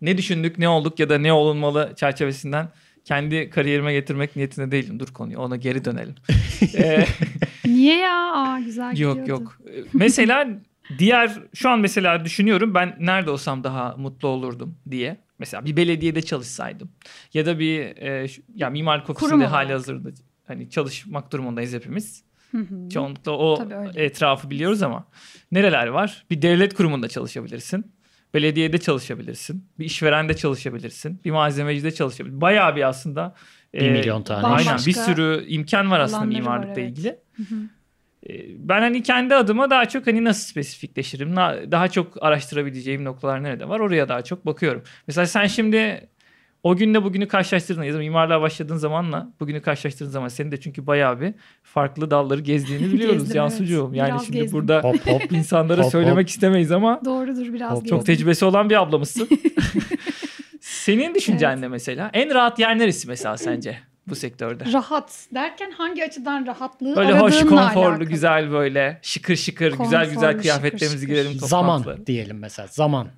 [0.00, 2.68] ne düşündük, ne olduk ya da ne olunmalı çerçevesinden
[3.04, 5.00] kendi kariyerime getirmek niyetinde değilim.
[5.00, 6.14] Dur konuyu ona geri dönelim.
[6.74, 7.04] Ee,
[7.66, 8.32] Niye ya?
[8.34, 9.42] Aa güzel yok gidiyordu.
[9.42, 9.58] yok.
[9.68, 10.48] Ee, Mesela
[10.98, 15.16] diğer şu an mesela düşünüyorum ben nerede olsam daha mutlu olurdum diye.
[15.38, 16.90] Mesela bir belediyede çalışsaydım
[17.34, 20.08] ya da bir e, şu- ya mimarlık ofisinde hali hazırda
[20.46, 22.24] hani çalışmak durumundayız hepimiz.
[22.50, 22.88] Hı hı.
[22.88, 25.06] Çoğunlukla o etrafı biliyoruz ama
[25.52, 26.24] nereler var?
[26.30, 27.92] Bir devlet kurumunda çalışabilirsin.
[28.34, 29.64] Belediyede çalışabilirsin.
[29.78, 31.20] Bir işverende çalışabilirsin.
[31.24, 32.40] Bir malzemecide çalışabilirsin.
[32.40, 33.34] Bayağı bir aslında
[33.74, 34.46] Bir e, milyon tane.
[34.46, 36.90] Aynen bir sürü imkan var aslında alanları var, mimarlıkla evet.
[36.90, 37.18] ilgili.
[37.36, 37.56] Hı hı.
[38.28, 41.36] E, Ben hani kendi adıma daha çok hani nasıl spesifikleşirim?
[41.36, 43.80] Daha çok araştırabileceğim noktalar nerede var?
[43.80, 44.82] Oraya daha çok bakıyorum.
[45.06, 46.08] Mesela sen şimdi
[46.62, 50.86] o günle bugünü karşılaştırdın ya da mimarlığa başladığın zamanla bugünü karşılaştırdığın zaman senin de çünkü
[50.86, 53.86] bayağı bir farklı dalları gezdiğini biliyoruz Gezdim, Cansucuğum.
[53.88, 53.96] evet.
[53.98, 54.58] Yani Biraz şimdi gezdim.
[54.58, 55.32] burada Hop hop.
[55.32, 56.28] insanlara Hop, söylemek hop.
[56.28, 58.14] istemeyiz ama Doğrudur biraz Çok çok gezdim.
[58.14, 59.28] tecrübesi olan bir ablamızsın.
[60.60, 62.10] Senin düşüncen ne mesela?
[62.12, 64.72] En rahat yer neresi mesela sence bu sektörde?
[64.72, 68.04] Rahat derken hangi açıdan rahatlığı Böyle hoş, aradığınla konforlu, alakalı.
[68.08, 71.78] güzel böyle şıkır şıkır, güzel güzel Konforlu, kıyafetlerimizi şıkır girelim toplantılara.
[71.84, 72.68] Zaman diyelim mesela.
[72.70, 73.08] Zaman.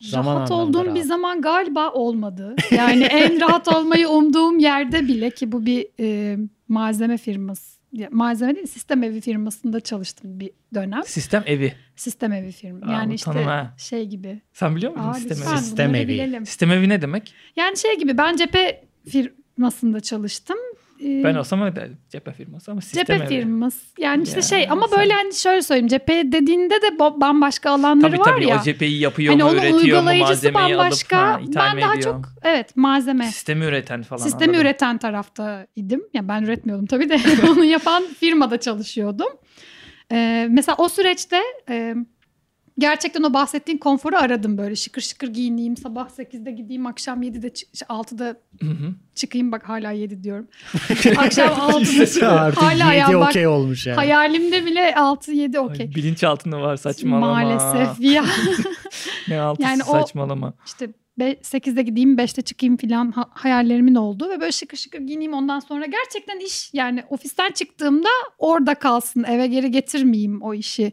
[0.00, 1.06] Zaman rahat olduğum bir rahat.
[1.06, 2.54] zaman galiba olmadı.
[2.70, 7.76] Yani en rahat olmayı umduğum yerde bile ki bu bir e, malzeme firması.
[8.10, 11.02] Malzeme değil sistem evi firmasında çalıştım bir dönem.
[11.06, 11.72] Sistem evi.
[11.96, 12.86] Sistem evi firma.
[12.86, 13.74] Aa, Yani işte tanım ha.
[13.78, 14.40] şey gibi.
[14.52, 15.58] Sen biliyor musun Aa, sistem evi?
[15.58, 16.08] Sistem evi.
[16.08, 16.46] bilelim.
[16.46, 17.34] Sistem evi ne demek?
[17.56, 20.56] Yani şey gibi ben cephe firmasında çalıştım.
[21.04, 21.98] Ee, Ben olsam öyle derdim.
[22.10, 23.28] Cephe firması ama sistem Cephe evi.
[23.42, 23.78] firması.
[23.98, 25.88] Yani işte Ya, şey ama sen- böyle hani şöyle söyleyeyim.
[25.88, 28.60] Cephe dediğinde de bambaşka alanları Tabii var tabii ya.
[28.60, 31.18] o cepheyi yapıyor Hani mu, onun üretiyor mu, malzemeyi bambaşka.
[31.18, 32.12] alıp ha, ben daha ediyor?
[32.14, 33.24] çok evet malzeme.
[33.26, 34.22] Sistemi üreten falan.
[34.22, 34.60] Sistemi anladım.
[34.66, 36.02] üreten taraftaydım.
[36.14, 37.18] Ya ben üretmiyordum tabii de
[37.50, 39.28] onu yapan firmada çalışıyordum.
[40.12, 41.94] Ee, mesela o süreçte e,
[42.78, 47.84] gerçekten o bahsettiğin konforu aradım böyle şıkır şıkır giyineyim sabah 8'de gideyim akşam 7'de çı-
[47.88, 48.24] 6'da
[48.60, 48.94] Hı hı.
[49.14, 50.48] çıkayım bak hala 7 diyorum.
[51.16, 53.96] akşam 6'da Artık hala ya bak okey olmuş yani.
[53.96, 55.94] hayalimde bile 6-7 Ay, okey.
[55.94, 57.26] Bilinç altında var saçmalama.
[57.26, 58.24] Maalesef ya
[59.28, 60.52] Ne altısı Yani o- saçmalama.
[60.66, 65.32] işte be- 8'de gideyim 5'te çıkayım falan ha- hayallerimin oldu ve böyle şıkır şıkır giyineyim
[65.34, 68.08] ondan sonra gerçekten iş yani ofisten çıktığımda
[68.38, 70.92] orada kalsın eve geri getirmeyeyim o işi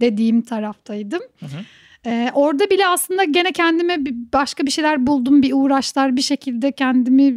[0.00, 1.22] dediğim taraftaydım.
[1.40, 1.64] Hı hı.
[2.06, 3.98] Ee, orada bile aslında gene kendime
[4.32, 7.34] başka bir şeyler buldum bir uğraşlar bir şekilde kendimi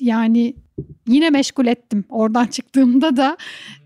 [0.00, 0.54] yani
[1.06, 3.36] yine meşgul ettim oradan çıktığımda da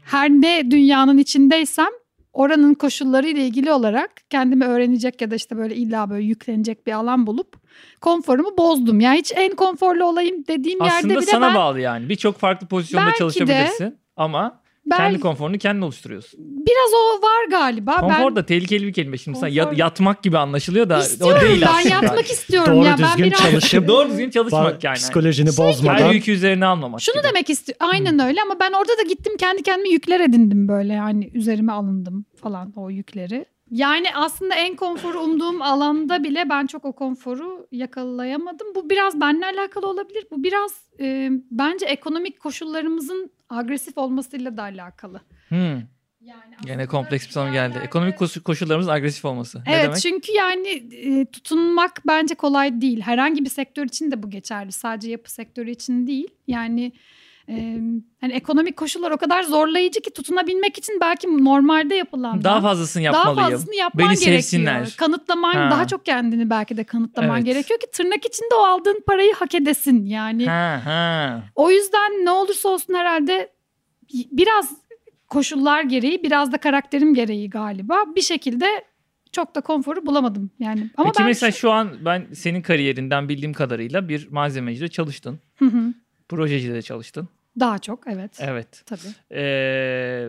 [0.05, 1.89] her ne dünyanın içindeysem
[2.33, 7.27] oranın koşullarıyla ilgili olarak kendimi öğrenecek ya da işte böyle illa böyle yüklenecek bir alan
[7.27, 7.57] bulup
[8.01, 9.01] konforumu bozdum.
[9.01, 12.09] Yani hiç en konforlu olayım dediğim yerde Aslında bile sana ben bağlı yani.
[12.09, 16.40] Birçok farklı pozisyonda çalışabilirsin ama ben kendi konforunu kendin oluşturuyorsun.
[16.40, 18.01] biraz o var galiba.
[18.01, 19.18] Konfor ben da tehlikeli bir kelime.
[19.18, 21.94] Şimdi sen Konfor- yat- yatmak gibi anlaşılıyor da istiyorum o değil ben aslında.
[21.94, 24.94] yatmak istiyorum Doğru ya ben düzgün biraz çalışıp Doğru düzgün çalışmak yani.
[24.97, 25.99] Psikolojini Şey bozmadan.
[25.99, 27.25] Her yükü üzerine almamak Şunu gibi.
[27.29, 27.87] demek istiyorum.
[27.92, 32.25] Aynen öyle ama ben orada da gittim kendi kendime yükler edindim böyle yani üzerime alındım
[32.42, 33.47] falan o yükleri.
[33.70, 38.66] Yani aslında en konforu umduğum alanda bile ben çok o konforu yakalayamadım.
[38.75, 40.27] Bu biraz benimle alakalı olabilir.
[40.31, 45.21] Bu biraz e, bence ekonomik koşullarımızın agresif olmasıyla da alakalı.
[45.49, 45.59] Hmm.
[46.21, 47.79] Yani Gene kompleks bir soru geldi.
[47.85, 49.59] Ekonomik koşu- koşullarımızın agresif olması.
[49.59, 49.99] Ne Evet demek?
[49.99, 53.01] çünkü yani e, tutunmak bence kolay değil.
[53.01, 54.73] Herhangi bir sektör için de bu geçerli.
[54.73, 56.29] Sadece yapı sektörü için değil.
[56.47, 56.93] Yani
[57.49, 57.79] e,
[58.21, 63.17] hani ekonomik koşullar o kadar zorlayıcı ki tutunabilmek için belki normalde yapılan Daha fazlasını daha
[63.17, 63.51] yapmalıyım.
[63.51, 64.37] fazlasını yapman Beni gerekiyor.
[64.41, 64.95] sevsinler.
[64.99, 65.71] Kanıtlaman Ha.
[65.71, 67.47] daha çok kendini belki de kanıtlaman Evet.
[67.47, 70.07] gerekiyor ki tırnak içinde o aldığın parayı hak edesin.
[70.07, 71.43] Yani Ha ha.
[71.55, 73.53] o yüzden ne olursa olsun herhalde
[74.13, 74.71] biraz
[75.29, 78.67] koşullar gereği biraz da karakterim gereği galiba bir şekilde
[79.33, 80.91] çok da konforu bulamadım yani.
[80.97, 85.41] Ama Peki ben mesela şu an ben senin kariyerinden bildiğim kadarıyla bir malzemecide çalıştın.
[85.59, 85.95] Hı hı.
[86.37, 87.29] Projecide de çalıştın.
[87.61, 88.31] Daha çok evet.
[88.40, 88.83] Evet.
[88.87, 89.35] Tabii.
[89.40, 90.29] Ee,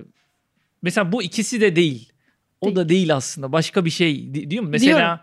[0.81, 2.11] mesela bu ikisi de değil.
[2.61, 2.75] O Değil.
[2.75, 3.51] da değil aslında.
[3.51, 4.69] Başka bir şey diyor mu?
[4.69, 5.19] Mesela Diyorum.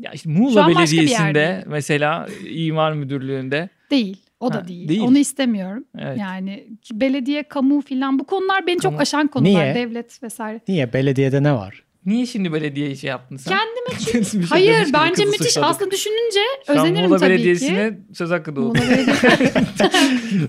[0.00, 4.16] ya işte Muğla Belediyesi'nde mesela imar müdürlüğünde Değil.
[4.40, 4.88] O Ha, da değil.
[4.88, 5.00] değil.
[5.02, 5.84] Onu istemiyorum.
[5.98, 6.18] evet.
[6.18, 9.50] Yani belediye, kamu filan bu konular beni Kamu- çok aşan konular.
[9.64, 9.74] Niye?
[9.74, 10.60] Devlet vesaire.
[10.68, 10.92] Niye?
[10.92, 11.81] Belediyede ne var?
[12.06, 13.58] Niye şimdi belediye şey yaptın sen?
[13.58, 15.46] Kendime Bir şey Hayır bence müthiş.
[15.46, 15.70] suçladık.
[15.70, 17.34] Aslında düşününce Şu özenirim Muğla tabii ki.
[17.34, 18.78] Belediyesi'ne söz hakkı doğdu.
[18.78, 19.26] Muğla Belediyesi.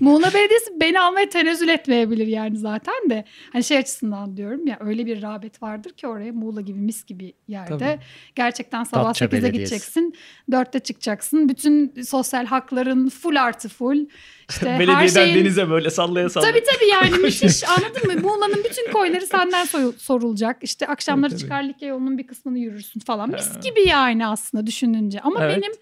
[0.00, 3.24] Muğla Belediyesi beni almaya tenezzül etmeyebilir yani zaten de.
[3.52, 7.32] Hani şey açısından diyorum ya öyle bir rağbet vardır ki oraya Muğla gibi mis gibi
[7.48, 7.78] yerde.
[7.78, 7.98] Tabii.
[8.34, 9.52] Gerçekten sabah Datça 8'de Belediyesi.
[9.58, 10.14] gideceksin.
[10.50, 11.48] 4'te çıkacaksın.
[11.48, 14.06] Bütün sosyal hakların full artı full.
[14.50, 15.36] İşte her Belediyeden şeyin...
[15.36, 16.52] denize böyle sallaya sallaya.
[16.52, 18.20] Tabii tabii yani müthiş anladın mı?
[18.28, 18.63] Muğla'nın
[18.98, 19.64] koyları senden
[19.98, 20.56] sorulacak.
[20.62, 21.40] İşte akşamları tabii.
[21.40, 23.30] çıkar Likya yolunun bir kısmını yürürsün falan.
[23.30, 25.20] Mis gibi yani aslında düşününce.
[25.20, 25.56] Ama Evet.
[25.56, 25.72] benim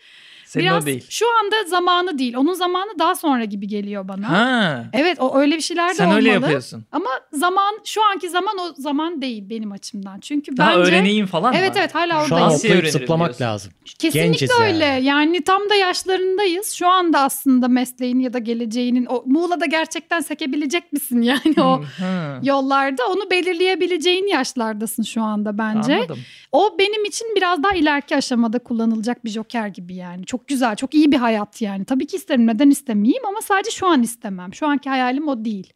[0.52, 1.06] Senin biraz o değil.
[1.08, 2.34] şu anda zamanı değil.
[2.36, 4.28] Onun zamanı daha sonra gibi geliyor bana.
[4.30, 4.84] Ha.
[4.92, 6.18] Evet o öyle bir şeyler de Sen olmalı.
[6.18, 6.84] öyle yapıyorsun.
[6.92, 10.20] Ama zaman şu anki zaman o zaman değil benim açımdan.
[10.20, 11.76] Çünkü Daha bence öğreneyim falan Evet mı?
[11.80, 12.52] evet hala Şu an oradayız.
[12.52, 13.44] Nasıl okuyup öğrenirim zıplamak diyorsun?
[13.44, 13.72] lazım.
[13.84, 14.84] Kesinlikle Genciz öyle.
[14.84, 15.04] yani.
[15.06, 15.44] Yani.
[15.44, 16.72] tam da yaşlarındayız.
[16.72, 22.38] Şu anda aslında mesleğin ya da geleceğinin o Muğla'da gerçekten sekebilecek misin yani o Hı.
[22.42, 25.96] yollarda onu belirleyebileceğin yaşlardasın şu anda bence.
[25.96, 26.18] Anladım.
[26.52, 30.24] O benim için biraz daha ileriki aşamada kullanılacak bir joker gibi yani.
[30.26, 31.84] Çok güzel, çok iyi bir hayat yani.
[31.84, 34.54] Tabii ki isterim, neden istemeyeyim ama sadece şu an istemem.
[34.54, 35.72] Şu anki hayalim o değil.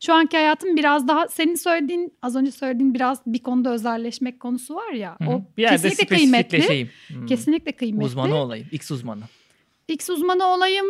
[0.00, 4.74] Şu anki hayatım biraz daha senin söylediğin, az önce söylediğin biraz bir konuda özelleşmek konusu
[4.74, 5.16] var ya.
[5.18, 5.30] Hı hı.
[5.30, 6.88] O bir yerde kesinlikle kıymetli.
[7.08, 7.26] Hmm.
[7.26, 8.06] Kesinlikle kıymetli.
[8.06, 8.66] Uzmanı olayım.
[8.72, 9.22] X uzmanı.
[9.88, 10.86] X uzmanı olayım.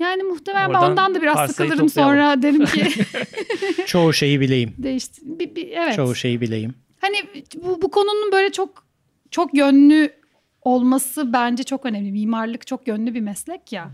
[0.00, 2.16] Yani muhtemelen ben Oradan ondan da biraz sıkılırım toplayalım.
[2.16, 3.06] sonra derim ki
[3.86, 4.74] Çoğu şeyi bileyim.
[4.78, 5.20] değişti.
[5.24, 5.96] Bir, bir, evet.
[5.96, 6.74] Çoğu şeyi bileyim.
[7.00, 7.16] Hani
[7.56, 8.84] bu, bu konunun böyle çok
[9.30, 10.10] çok yönlü
[10.64, 12.12] olması bence çok önemli.
[12.12, 13.90] Mimarlık çok yönlü bir meslek ya.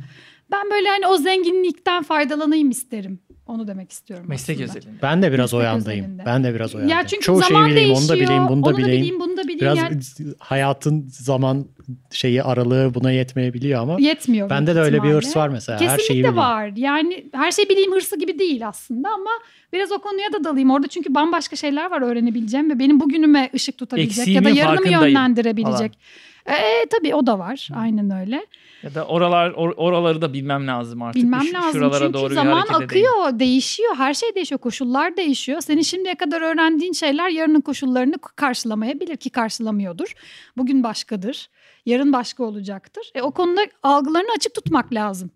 [0.50, 3.18] Ben böyle hani o zenginlikten faydalanayım isterim.
[3.46, 4.90] Onu demek istiyorum Meslek özelinde.
[5.02, 6.04] Ben de biraz o Meslek yandayım.
[6.04, 6.22] özelinde.
[6.26, 6.98] Ben de biraz o yandayım.
[7.00, 8.00] Ya çünkü Çoğu zaman şeyi bileyim, değişiyor.
[8.00, 9.20] onu da bileyim, bunu da onu bileyim.
[9.20, 9.60] bunu da bileyim.
[9.60, 9.96] Biraz Yani
[10.38, 11.66] hayatın zaman
[12.10, 14.50] şeyi aralığı buna yetmeyebiliyor ama yetmiyor.
[14.50, 15.78] bende de öyle bir hırs var mesela.
[15.78, 16.36] Kesinlikle Her şeyi bileyim.
[16.36, 16.72] var.
[16.76, 19.30] Yani her şey bileyim hırsı gibi değil aslında ama
[19.72, 20.70] biraz o konuya da dalayım.
[20.70, 24.88] Orada çünkü bambaşka şeyler var öğrenebileceğim ve benim bugünüme ışık tutabilecek ya da Eksiğimin yarınımı
[25.06, 25.98] yönlendirebilecek.
[26.46, 27.68] E, tabii o da var.
[27.74, 28.46] Aynen öyle.
[28.82, 31.22] Ya da oralar or- oraları da bilmem lazım artık.
[31.22, 33.08] Bilmem Şu- lazım Şuralara çünkü doğru zaman hareket edeyim.
[33.08, 33.94] akıyor, değişiyor.
[33.96, 35.60] Her şey değişiyor, koşullar değişiyor.
[35.60, 40.12] Senin şimdiye kadar öğrendiğin şeyler yarının koşullarını karşılamayabilir ki karşılamıyordur.
[40.56, 41.50] Bugün başkadır,
[41.86, 43.10] yarın başka olacaktır.
[43.14, 45.30] E, o konuda algılarını açık tutmak lazım.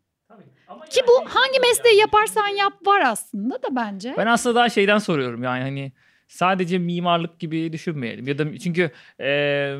[0.90, 4.14] Ki bu hangi mesleği yaparsan yap var aslında da bence.
[4.18, 5.92] Ben aslında daha şeyden soruyorum yani hani
[6.28, 8.28] sadece mimarlık gibi düşünmeyelim.
[8.28, 8.90] Ya da çünkü
[9.20, 9.78] eee,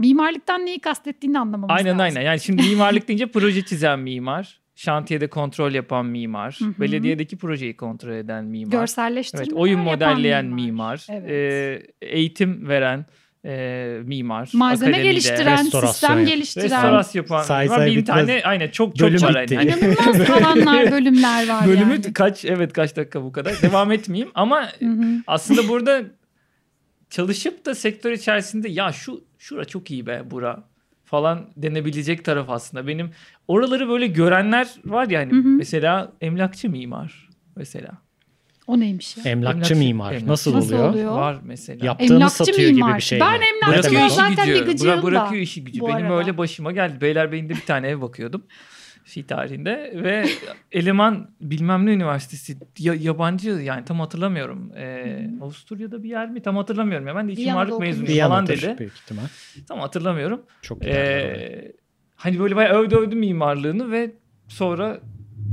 [0.00, 2.00] Mimarlıktan neyi kastettiğini anlamamız aynen lazım.
[2.00, 2.20] aynen.
[2.20, 6.74] Yani şimdi mimarlık deyince proje çizen mimar, şantiyede kontrol yapan mimar, Hı hı.
[6.80, 8.70] belediyedeki projeyi kontrol eden mimar.
[8.72, 11.30] Görselleştirme Evet, oyun modelleyen mimar, Evet.
[11.30, 13.06] eee, eğitim veren
[13.44, 16.64] eee, mimar, Malzeme akademide, geliştiren, sistem geliştiren.
[16.64, 17.76] restorasyon yapan Say mimar.
[17.78, 18.16] say bin bitmez.
[18.26, 19.54] tane aynen çok çok Bölüm var bitti.
[19.54, 19.64] yani.
[19.70, 22.12] İnanılmaz alanlar, bölümler var Bölümü yani.
[22.12, 23.62] kaç evet kaç dakika bu kadar.
[23.62, 24.68] Devam etmeyeyim ama
[25.26, 26.02] aslında burada
[27.10, 30.64] çalışıp da sektör içerisinde ya şu şura çok iyi be bura
[31.04, 32.86] falan denebilecek taraf aslında.
[32.86, 33.10] Benim
[33.48, 35.48] oraları böyle görenler var yani Hı hı.
[35.48, 37.90] mesela emlakçı mimar mesela.
[38.66, 39.22] O neymiş ya?
[39.24, 40.08] Emlakçı Emlakçı- mimar.
[40.12, 40.28] emlakçı.
[40.28, 40.90] Nasıl, Nasıl oluyor?
[40.90, 41.12] oluyor?
[41.12, 41.86] Var mesela.
[41.86, 42.88] Yaptığını Emlakçı satıyor mimar.
[42.88, 43.20] gibi bir şey.
[43.20, 44.64] Ben emlakçı Bırakıyor işi zaten bir gücü.
[44.64, 45.80] gıcığım Bıra- bırakıyor işi gücü.
[45.80, 46.14] Benim arada.
[46.14, 47.00] öyle başıma geldi.
[47.00, 48.42] Beylerbeyi'nde bir tane ev bakıyordum.
[49.10, 50.24] Şey tarihinde ve
[50.72, 54.72] eleman bilmem ne üniversitesi ya- yabancı yani tam hatırlamıyorum.
[54.76, 57.16] Ee, Avusturya'da bir yer mi tam hatırlamıyorum ya.
[57.16, 58.78] Ben de mimarlık mezunuyum falan dedi.
[58.78, 59.22] büyük ihtimal.
[59.68, 60.42] Tam hatırlamıyorum.
[60.62, 60.84] Çok.
[60.86, 61.72] Ee,
[62.16, 64.10] hani böyle bayağı övdü övdü mimarlığını ve
[64.48, 65.00] sonra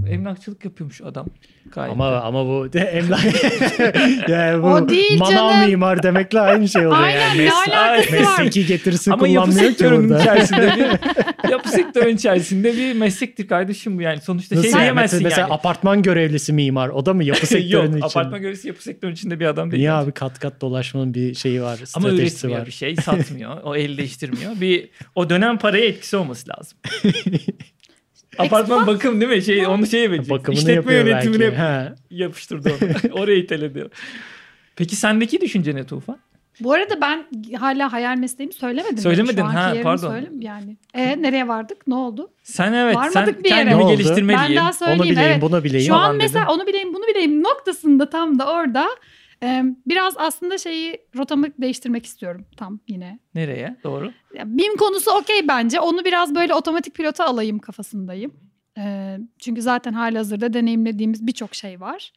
[0.10, 1.28] emlakçılık yapıyormuş adam.
[1.72, 2.16] Gayet Ama de.
[2.16, 3.22] ama bu de emlak
[4.30, 5.70] yani bu O değil manav canım.
[5.70, 7.38] mimar demekle aynı şey oluyor Aynen yani.
[7.38, 8.20] ne Mes- alakası var?
[8.40, 13.98] mesleki getirisi Ama yapı kullanmıyor ki sektörünün içerisinde bir yapı sektörünün içerisinde bir meslektir kardeşim
[13.98, 14.22] bu yani.
[14.22, 14.82] Sonuçta Nasıl şey yani?
[14.82, 15.54] diyemezsin mesela, mesela yani.
[15.54, 16.90] apartman görevlisi mimar.
[16.90, 18.06] O da mı yapı sektörünün Yok içinde?
[18.06, 19.80] apartman görevlisi yapı sektörünün içinde bir adam değil.
[19.82, 22.66] Niye abi kat kat dolaşmanın bir şeyi var, Ama üretmiyor var.
[22.68, 23.58] bir şey, satmıyor.
[23.64, 24.52] o el değiştirmiyor.
[24.62, 26.78] Bir o dönem paraya etkisi olması lazım.
[28.38, 29.42] Apartman bakım değil mi?
[29.42, 30.30] Şey onu şeye verecek.
[30.30, 31.58] Bakımını İşletme yapıyor yönetimine belki.
[31.58, 31.96] Ha.
[32.10, 33.14] yapıştırdı onu.
[33.22, 33.88] Oraya iteledi.
[34.76, 36.20] Peki sendeki düşünce ne Tufan?
[36.60, 38.98] Bu arada ben hala hayal mesleğimi söylemedim.
[38.98, 40.10] Söylemedin, ha, pardon.
[40.10, 40.78] söyleyeyim Yani.
[40.94, 41.88] E, nereye vardık?
[41.88, 42.32] Ne oldu?
[42.44, 43.60] Sen evet Varmadık sen bir yere.
[43.60, 43.98] kendimi Ne oldu?
[43.98, 45.02] geliştirme Ben daha söyleyeyim.
[45.02, 45.42] Onu bileyim, evet.
[45.42, 45.88] bunu bileyim.
[45.88, 46.54] Şu an mesela dedin.
[46.54, 48.88] onu bileyim bunu bileyim noktasında tam da orada
[49.86, 53.20] biraz aslında şeyi rotamı değiştirmek istiyorum tam yine.
[53.36, 53.76] Nereye?
[53.84, 54.12] Doğru.
[54.46, 55.80] BİM konusu okey bence.
[55.80, 58.34] Onu biraz böyle otomatik pilota alayım kafasındayım.
[59.40, 62.14] Çünkü zaten halihazırda deneyimlediğimiz birçok şey var.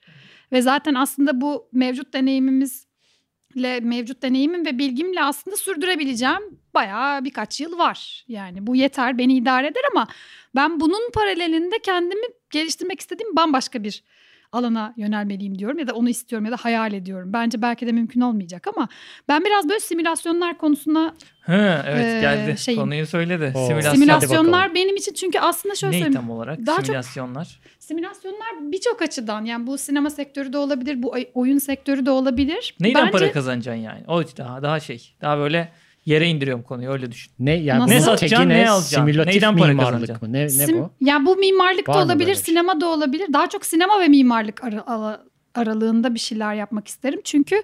[0.53, 7.79] Ve zaten aslında bu mevcut deneyimimizle mevcut deneyimim ve bilgimle aslında sürdürebileceğim bayağı birkaç yıl
[7.79, 8.25] var.
[8.29, 10.07] Yani bu yeter beni idare eder ama
[10.55, 14.05] ben bunun paralelinde kendimi geliştirmek istediğim bambaşka bir
[14.53, 17.33] alana yönelmeliyim diyorum ya da onu istiyorum ya da hayal ediyorum.
[17.33, 18.89] Bence belki de mümkün olmayacak ama
[19.29, 22.59] ben biraz böyle simülasyonlar konusuna Hı, evet Ee, geldi.
[22.59, 22.81] şeyim.
[22.81, 23.53] Konuyu söyledi.
[23.55, 23.67] Oo.
[23.67, 23.93] Simülasyon.
[23.95, 26.15] simülasyonlar benim için çünkü aslında şöyle Ne söyleyeyim.
[26.15, 26.67] tam olarak?
[26.67, 27.61] Daha çok- Simülasyonlar.
[27.79, 32.75] Simülasyonlar birçok açıdan yani bu sinema sektörü de olabilir, bu oyun sektörü de olabilir.
[32.81, 34.01] Neyden Bence para kazanacaksın yani?
[34.09, 35.15] O daha daha şey.
[35.21, 35.73] Daha böyle
[36.07, 37.33] yere indiriyorum konuyu öyle düşün.
[37.39, 37.93] Ne yani Nasıl?
[37.93, 38.97] Ne satacaksın, teki ne alacaksın?
[38.97, 40.33] Simülatif Neyden para mimarlık mı?
[40.33, 40.91] Ne, ne sim- bu?
[41.01, 42.45] ya bu mimarlık Var da olabilir, böyle şey?
[42.45, 43.33] sinema da olabilir.
[43.33, 47.21] Daha çok sinema ve mimarlık ara- ala- aralığında bir şeyler yapmak isterim.
[47.25, 47.63] Çünkü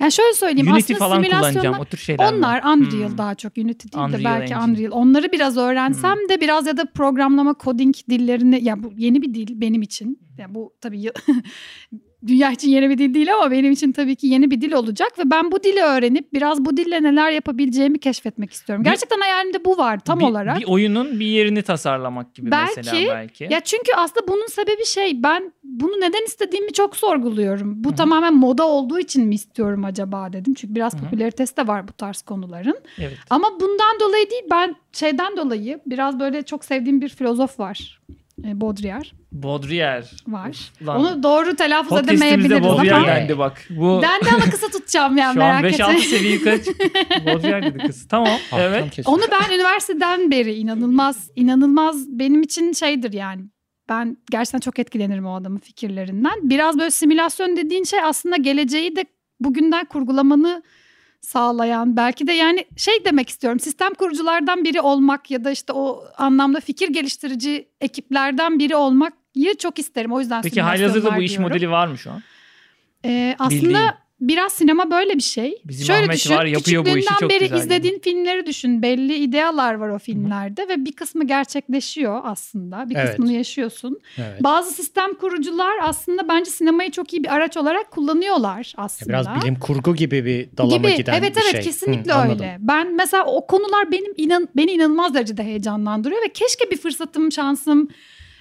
[0.00, 2.36] yani şöyle söyleyeyim Unity aslında falan simülasyonlar o tür şeyler mi?
[2.38, 3.18] onlar Unreal Hmm.
[3.18, 4.66] daha çok Unity değil de Unreal belki Engine.
[4.66, 4.72] Hmm.
[4.74, 4.90] Unreal.
[4.90, 9.60] Onları biraz öğrensem de biraz ya da programlama coding dillerini ya bu yeni bir dil
[9.60, 10.25] benim için.
[10.38, 11.10] Ya bu tabii
[12.26, 15.18] dünya için yeni bir dil değil ama benim için tabii ki yeni bir dil olacak
[15.18, 18.84] ve ben bu dili öğrenip biraz bu dille neler yapabileceğimi keşfetmek istiyorum.
[18.84, 20.60] Bir- Gerçekten hayalimde bu var tam bir, olarak.
[20.60, 23.48] Bir oyunun bir yerini tasarlamak gibi Belki, mesela belki.
[23.50, 27.84] Ya çünkü aslında bunun sebebi şey ben bunu neden istediğimi çok sorguluyorum.
[27.84, 27.96] Bu Hı hı.
[27.96, 30.54] tamamen moda olduğu için mi istiyorum acaba dedim.
[30.54, 31.02] Çünkü biraz Hı hı.
[31.02, 32.78] popülaritesi de var bu tarz konuların.
[32.98, 33.18] evet.
[33.30, 38.00] Ama bundan dolayı değil ben şeyden dolayı biraz böyle çok sevdiğim bir filozof var.
[38.44, 40.04] E, Baudrillard Baudrillard.
[40.28, 40.56] var.
[40.86, 43.66] Lan, Onu doğru telaffuz edemeyebiliriz Baudrillard ama dendi bak.
[43.70, 45.98] Bu ben de ama kısa tutacağım yani şu an merak 5-6 etme.
[46.00, 46.60] seviye yukarı.
[47.26, 48.08] Baudrillard dedi kız.
[48.08, 48.28] Tamam.
[48.52, 48.98] Alttan evet.
[49.04, 53.42] Onu ben üniversiteden beri inanılmaz inanılmaz benim için şeydir yani.
[53.88, 56.34] Ben gerçekten çok etkilenirim o adamın fikirlerinden.
[56.50, 59.04] Biraz böyle simülasyon dediğin şey aslında geleceği de
[59.40, 60.62] bugünden kurgulamanı
[61.26, 66.04] sağlayan belki de yani şey demek istiyorum sistem kuruculardan biri olmak ya da işte o
[66.18, 69.12] anlamda fikir geliştirici ekiplerden biri olmak
[69.58, 70.12] çok isterim.
[70.12, 71.48] O yüzden Peki halihazırda bu iş diyorum.
[71.48, 72.22] modeli var mı şu an?
[73.04, 73.92] Ee, aslında Bildiğin.
[74.20, 75.62] Biraz sinema böyle bir şey.
[75.64, 78.82] Bizim Şöyle Ahmet düşün, var, yapıyor bu işi, çok beri güzel izlediğin filmleri düşün.
[78.82, 82.90] Belli idealar var o filmlerde ve bir kısmı gerçekleşiyor aslında.
[82.90, 83.10] Bir Evet.
[83.10, 84.00] kısmını yaşıyorsun.
[84.18, 84.42] Evet.
[84.44, 89.08] Bazı sistem kurucular aslında bence sinemayı çok iyi bir araç olarak kullanıyorlar Ya aslında.
[89.08, 90.96] Biraz bilim kurgu gibi bir dalama gibi.
[90.96, 91.60] giden evet bir evet şey.
[91.60, 92.46] kesinlikle Hı, anladım.
[92.46, 92.56] öyle.
[92.60, 97.88] Ben mesela o konular benim inan beni inanılmaz derecede heyecanlandırıyor ve keşke bir fırsatım, şansım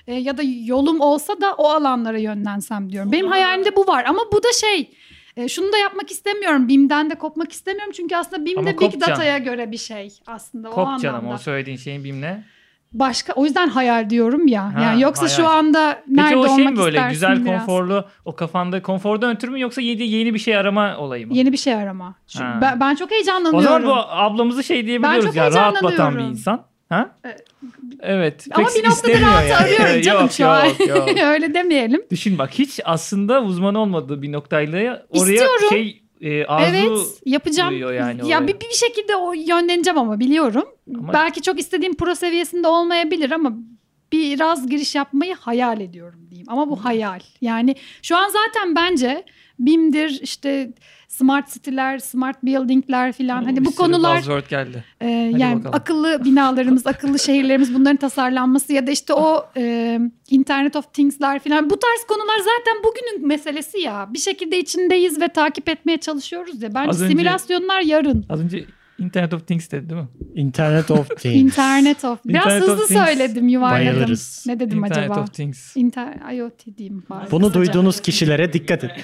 [0.07, 3.11] e, ya da yolum olsa da o alanlara yönlensem diyorum.
[3.11, 4.89] Benim hayalimde bu var ama bu da şey
[5.38, 6.67] e, şunu da yapmak istemiyorum.
[6.67, 7.93] BİM'den de kopmak istemiyorum.
[7.95, 9.02] Çünkü aslında BİM Ama de Big.
[9.02, 11.02] Data'ya göre bir şey aslında o Kop anlamda.
[11.02, 12.43] canım o söylediğin şeyin bilmem
[12.93, 14.74] Başka o yüzden hayal diyorum ya.
[14.76, 15.58] Ha, yani yoksa şu hayal.
[15.60, 17.45] anda Peki nerede o şey olmak mi böyle güzel biraz?
[17.45, 21.34] konforlu o kafanda konfordan ötürü mü yoksa yeni, yeni bir şey arama olayı mı?
[21.36, 22.15] Yeni bir şey arama.
[22.28, 23.62] Şu- ben, ben çok o heyecanlanıyorum.
[23.63, 26.62] zaman bu ablamızı şey diyebiliyoruz ya rahat batan bir insan.
[26.89, 27.10] Ha?
[27.99, 28.47] Evet.
[28.51, 29.56] Ama bir noktada rahatı yani.
[29.56, 30.65] arıyorum canım yok, şu an.
[30.65, 31.10] yok, yok.
[31.23, 32.01] Öyle demeyelim.
[32.12, 35.69] Düşün bak hiç aslında uzman olmadığı bir noktayla oraya İstiyorum.
[35.69, 37.93] şey e, arzu evet yapacağım.
[37.93, 40.65] yani ya bir, bir şekilde o yönleneceğim ama biliyorum.
[40.97, 43.54] Ama- Belki çok istediğim pro seviyesinde olmayabilir ama
[44.12, 46.47] biraz giriş yapmayı hayal ediyorum diyeyim.
[46.49, 47.19] Ama bu hayal.
[47.41, 49.23] Yani şu an zaten bence
[49.60, 50.69] BİM'dir işte
[51.17, 53.41] smart city'ler, smart building'ler filan.
[53.41, 54.84] Bir Hani bu konular buzzword geldi.
[55.01, 55.75] e, yani bakalım.
[55.75, 59.99] akıllı binalarımız, akıllı şehirlerimiz bunların tasarlanması ya da işte o e,
[60.30, 61.69] Internet of Things'ler filan.
[61.69, 64.08] Bu tarz konular zaten bugünün meselesi ya.
[64.13, 66.73] Bir şekilde içindeyiz ve takip etmeye çalışıyoruz ya.
[66.73, 68.25] Bence Az önce- simülasyonlar yarın.
[68.30, 68.65] Az önce
[68.99, 70.08] Internet of Things dedi değil mi?
[70.36, 71.36] Internet of Things.
[71.36, 72.19] Internet of.
[72.25, 73.05] Biraz Internet of hızlı Things.
[73.05, 73.86] söyledim, yuvarladım.
[73.95, 74.43] Bayılırız.
[74.47, 75.19] Ne dedim Internet acaba?
[75.21, 75.77] of Things.
[75.77, 77.31] Inter IoT diyeyim bari.
[77.31, 77.53] Bunu kısaca.
[77.65, 78.95] duyduğunuz kişilere dikkat edin.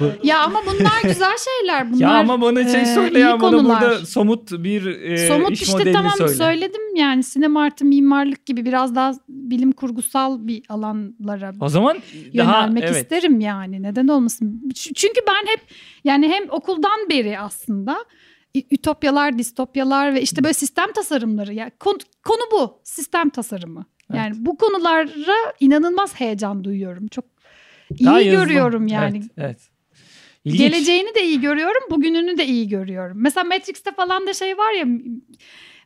[0.00, 1.88] Bu, Ya ama bunlar güzel şeyler.
[1.92, 3.82] Bunlar ya ama bana şey e, söyle ya bana konular.
[3.82, 6.34] burada somut bir e, Somut iş işte modelini tamam söyle.
[6.34, 11.96] söyledim yani sinema artı mimarlık gibi biraz daha bilim kurgusal bir alanlara O zaman
[12.36, 12.96] daha yönelmek evet.
[12.96, 14.62] isterim yani neden olmasın.
[14.74, 15.60] Çünkü ben hep
[16.04, 17.96] yani hem okuldan beri aslında
[18.54, 23.86] ütopyalar, distopyalar ve işte böyle sistem tasarımları yani konu, konu bu sistem tasarımı.
[24.14, 25.08] Yani bu konulara
[25.60, 27.08] inanılmaz heyecan duyuyorum.
[27.08, 27.24] Çok
[27.98, 29.16] iyi Daha görüyorum yani.
[29.16, 29.30] Evet.
[29.38, 29.70] evet.
[30.44, 30.60] İlginç.
[30.60, 33.16] Geleceğini de iyi görüyorum, bugününü de iyi görüyorum.
[33.20, 34.86] Mesela Matrix'te falan da şey var ya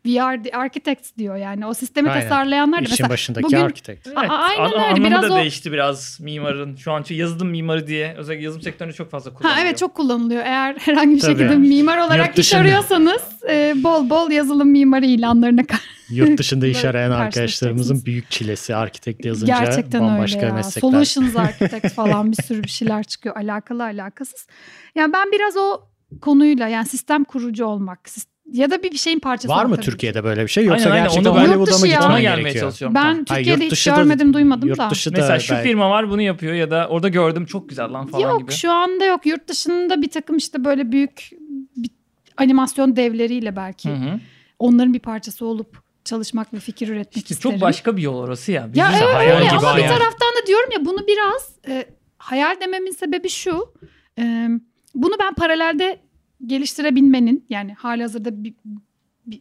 [0.07, 2.23] VR the Architects diyor yani o sistemi Aynen.
[2.29, 4.07] tasarlayanlar da işin mesela başındaki bugün- architect.
[4.07, 4.83] Evet, A- aynen an- öyle.
[4.85, 6.77] Anlamı Biraz da o- değişti biraz mimarın.
[6.77, 9.57] Şu an yazılım mimarı diye özellikle yazılım sektöründe çok fazla kullanılıyor.
[9.63, 10.43] Ha evet çok kullanılıyor.
[10.45, 11.33] Eğer herhangi bir Tabii.
[11.33, 15.63] şekilde mimar olarak iş arıyorsanız e, bol bol yazılım mimarı ilanlarına
[16.11, 20.55] Yurt dışında iş arayan arkadaşlarımızın büyük çilesi architect yazınca Gerçekten bambaşka öyle ya.
[20.55, 20.91] meslekler.
[20.91, 23.37] Solutions architect falan bir sürü bir şeyler çıkıyor.
[23.37, 24.47] Alakalı alakasız.
[24.95, 25.81] Yani ben biraz o
[26.21, 29.85] konuyla yani sistem kurucu olmak sis- ya da bir bir şeyin parçası Var mı tabii
[29.85, 29.91] ki.
[29.91, 31.05] Türkiye'de böyle bir şey yoksa Aynen, aynen.
[31.09, 32.55] gerçekten Hollywood'a Yurt mı gelmeye gerekiyor?
[32.65, 32.95] çalışıyorum.
[32.95, 33.03] Ben.
[33.03, 34.91] Hayır, Türkiye'de yurt hiç dışı da- görmedim duymadım Yurt da.
[34.91, 37.93] dışı da Mesela şu belki- firma var bunu yapıyor ya da orada gördüm çok güzel
[37.93, 38.53] lan falan yok gibi.
[38.53, 39.27] şu anda yok.
[39.27, 41.31] Yurt dışında bir takım işte böyle büyük
[41.77, 41.91] bir
[42.37, 44.21] animasyon devleriyle belki Hı hı.
[44.59, 47.57] onların bir parçası olup çalışmak ve fikir üretmek İşte isterim.
[47.57, 48.67] çok başka bir yol orası ya.
[48.73, 49.89] Bizim Ya evet hayal öyle gibi ama bir hayal.
[49.89, 51.85] taraftan da diyorum ya bunu biraz e,
[52.19, 53.75] hayal dememin sebebi şu.
[54.19, 54.49] E,
[54.95, 56.01] bunu ben paralelde
[56.47, 58.55] geliştirebilmenin yani hali hazırda bir,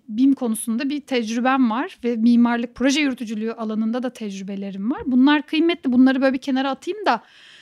[0.07, 5.01] BİM konusunda bir tecrübem var ve mimarlık proje yürütücülüğü alanında da tecrübelerim var.
[5.05, 5.91] Bunlar kıymetli.
[5.93, 7.21] Bunları böyle bir kenara atayım da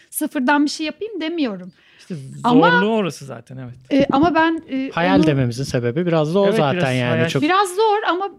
[0.09, 1.71] sıfırdan bir şey yapayım demiyorum.
[1.99, 3.75] İşte Ama- zorluğu orası zaten evet.
[3.91, 7.09] E, ama ben e, Hayal onu- dememizin sebebi biraz da o Evet, zaten biraz yani.
[7.09, 7.27] hayal.
[7.29, 8.29] Çok, biraz zor ama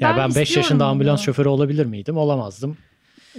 [0.00, 0.88] ya ben 5 istiyorum yaşında bunu.
[0.90, 2.16] ambulans şoförü olabilir miydim?
[2.16, 2.76] Olamazdım.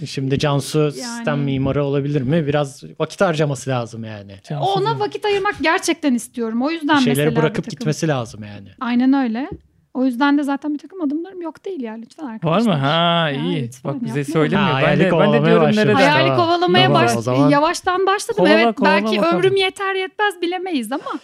[0.06, 2.48] Şimdi Cansu sistem mimarı olabilir mi?
[2.48, 4.36] Biraz vakit harcaması lazım yani.
[4.52, 6.62] Ona vakit ayırmak gerçekten istiyorum.
[6.62, 8.68] O yüzden şeyleri mesela bırakıp takım- gitmesi lazım yani.
[8.80, 9.50] Aynen öyle.
[9.94, 12.74] O yüzden de zaten bir takım adımlarım yok değil ya lütfen Var arkadaşlar.
[12.74, 12.80] mı?
[12.80, 13.64] Ha Ya iyi.
[13.64, 14.34] lütfen Bak bize yapmayalım.
[14.34, 14.74] söylemiyor.
[14.80, 15.88] Ha, ben, de, ben de diyorum başladı.
[15.88, 15.94] nerede?
[15.94, 16.38] Hayali Tamam.
[16.46, 18.38] kovalamaya Tamam, baş zaman- yavaştan başladım.
[18.38, 19.36] Kovala, evet kovala belki bakalım.
[19.38, 21.20] ömrüm yeter yetmez bilemeyiz ama.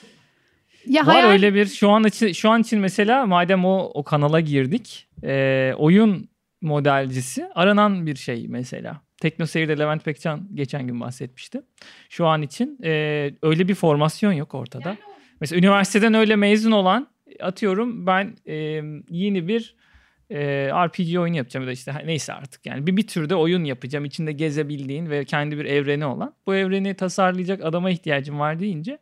[0.87, 4.03] Ya Var hayal öyle bir şu an için şu an için mesela madem o o
[4.03, 6.28] kanala girdik e, oyun
[6.61, 9.01] modelcisi aranan bir şey mesela.
[9.17, 11.61] Tekno Seyir'de Levent Pekcan geçen gün bahsetmişti.
[12.09, 14.97] Şu an için e, öyle bir formasyon yok ortada.
[15.41, 17.07] Mesela üniversiteden öyle mezun olan
[17.39, 18.55] atıyorum ben e,
[19.09, 19.75] yeni bir
[20.29, 24.05] e, RPG oyunu yapacağım ya da işte neyse artık yani bir, bir türde oyun yapacağım
[24.05, 28.97] içinde gezebildiğin ve kendi bir evreni olan bu evreni tasarlayacak adama ihtiyacım var deyince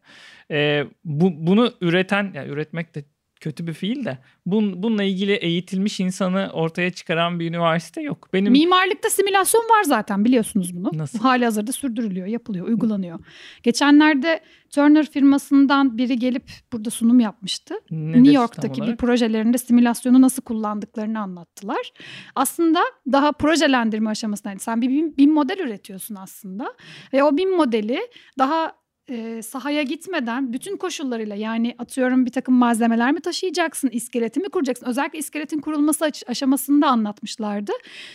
[0.52, 3.04] e, bu, bunu üreten yani üretmek de
[3.40, 8.30] kötü bir fiil de bun, bununla ilgili eğitilmiş insanı ortaya çıkaran bir üniversite yok.
[8.34, 10.92] Benim Mimarlıkta simülasyon var zaten biliyorsunuz bunu.
[10.94, 11.20] Nasıl?
[11.20, 13.20] Hali hazırda sürdürülüyor, yapılıyor, uygulanıyor.
[13.64, 17.74] Geçenlerde Turner firmasından biri gelip burada sunum yapmıştı.
[17.92, 21.92] nedir New York'taki bir projelerinde simülasyonu nasıl kullandıklarını anlattılar.
[22.36, 22.80] Aslında
[23.12, 26.74] daha projelendirme aşamasında yani sen bir bin, bin model üretiyorsun aslında
[27.14, 28.00] ve o bin modeli
[28.40, 28.74] daha
[29.10, 34.86] e, sahaya gitmeden bütün koşullarıyla yani atıyorum bir takım malzemeler mi taşıyacaksın, iskeleti mi kuracaksın?
[34.86, 37.72] Özellikle iskeletin kurulması aş- aşamasında anlatmışlardı.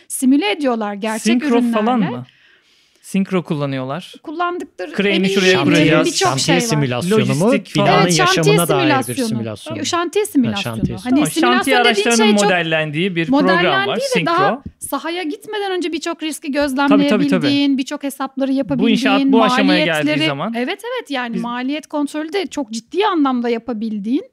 [0.09, 1.73] Simüle ediyorlar gerçek Sinkro ürünlerle.
[1.73, 2.25] falan mı?
[3.03, 4.15] Sinkro kullanıyorlar.
[4.23, 5.65] Kullandıkları Crane'i şuraya değilim.
[5.65, 6.07] kuracağız.
[6.07, 6.61] Birçok şantiye şey var.
[6.61, 7.45] simülasyonu mu?
[7.51, 7.77] Lojistik.
[7.77, 9.29] Binanın Evet, şantiye yaşamına dair bir simülasyonu.
[9.29, 9.83] simülasyon.
[9.85, 10.77] Şantiye simülasyonu.
[10.77, 10.97] şantiye.
[10.99, 13.99] Hani simülasyon şantiye araçlarının şey çok modellendiği bir program var.
[14.03, 14.33] Sinkro.
[14.33, 20.27] daha sahaya gitmeden önce birçok riski gözlemleyebildiğin, birçok hesapları yapabildiğin, inşaat bu aşamaya geldiği maliyetleri-
[20.27, 24.25] zaman- Evet evet yani Biz- maliyet kontrolü de çok ciddi anlamda yapabildiğin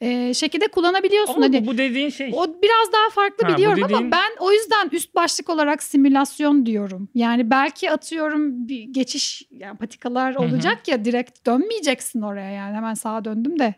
[0.00, 1.34] e, şekilde kullanabiliyorsun.
[1.34, 2.30] Ama hani bu, bu dediğin şey.
[2.34, 6.66] o biraz daha farklı Ha, biliyorum dediğin- ama ben o yüzden üst başlık olarak simülasyon
[6.66, 7.08] diyorum.
[7.14, 13.24] Yani belki atıyorum bir geçiş yani patikalar olacak ya direkt dönmeyeceksin oraya yani hemen sağa
[13.24, 13.74] döndüm de.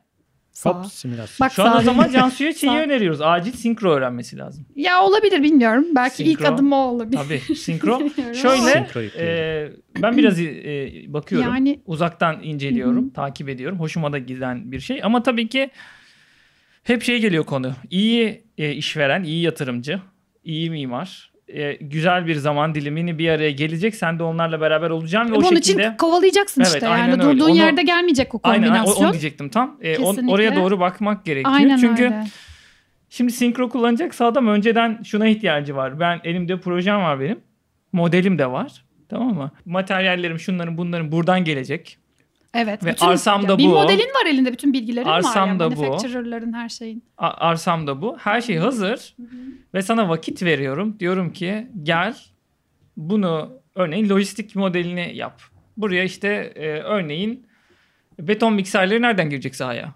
[0.52, 0.70] Sağa.
[0.70, 1.46] Hop simülasyon.
[1.46, 2.10] Bak Şu an o zaman.
[2.10, 3.20] Cansu'ya şeyi öneriyoruz.
[3.20, 4.66] Acil sinkro öğrenmesi lazım.
[4.76, 5.86] Ya olabilir bilmiyorum.
[5.94, 6.54] Belki ilk Sinkro.
[6.54, 7.20] adım o olabilir.
[7.22, 8.00] Tabii sinkro.
[8.34, 11.48] Şöyle e, ben biraz e, bakıyorum.
[11.48, 13.80] Yani Uzaktan inceliyorum, takip ediyorum.
[13.80, 15.00] Hoşuma da giden bir şey.
[15.02, 15.70] Ama tabii ki
[16.82, 17.72] hep şey geliyor konu.
[17.90, 20.00] İyi e, işveren, iyi yatırımcı,
[20.44, 23.94] iyi mimar, e, güzel bir zaman dilimini bir araya gelecek.
[23.94, 25.82] Sen de onlarla beraber olacaksın ve o bunun şekilde...
[25.82, 26.86] için kovalayacaksın Evet, işte.
[26.86, 27.22] Yani öyle.
[27.22, 29.04] durduğun Onu- yerde gelmeyecek o Aynen, aynen, o- kombinasyon.
[29.04, 29.78] onu diyecektim tam.
[29.82, 31.54] E, on- oraya doğru bakmak gerekiyor.
[31.56, 32.24] Aynen Çünkü öyle.
[33.10, 36.00] Şimdi sinkro kullanacaksa adam önceden şuna ihtiyacı var.
[36.00, 37.40] Ben elimde projem var benim.
[37.92, 38.84] Modelim de var.
[39.08, 39.50] Tamam mı?
[39.64, 41.98] Materyallerim şunların bunların buradan gelecek.
[42.54, 42.84] Evet.
[42.84, 43.68] Ve bütün- arsam da ya bir bu.
[43.68, 45.18] modelin var elinde bütün bilgilerin var.
[45.18, 45.58] Arsam Yani.
[45.58, 45.80] da bu.
[45.80, 47.02] Manufacturer'ların her şeyin.
[47.18, 48.16] Arsam da bu.
[48.18, 49.16] Her şey hazır.
[49.74, 50.96] Ve sana vakit veriyorum.
[51.00, 52.16] Diyorum ki gel
[52.96, 55.42] bunu örneğin lojistik modelini yap.
[55.76, 57.46] Buraya işte e, örneğin
[58.18, 59.94] beton mikserleri nereden girecek sahaya?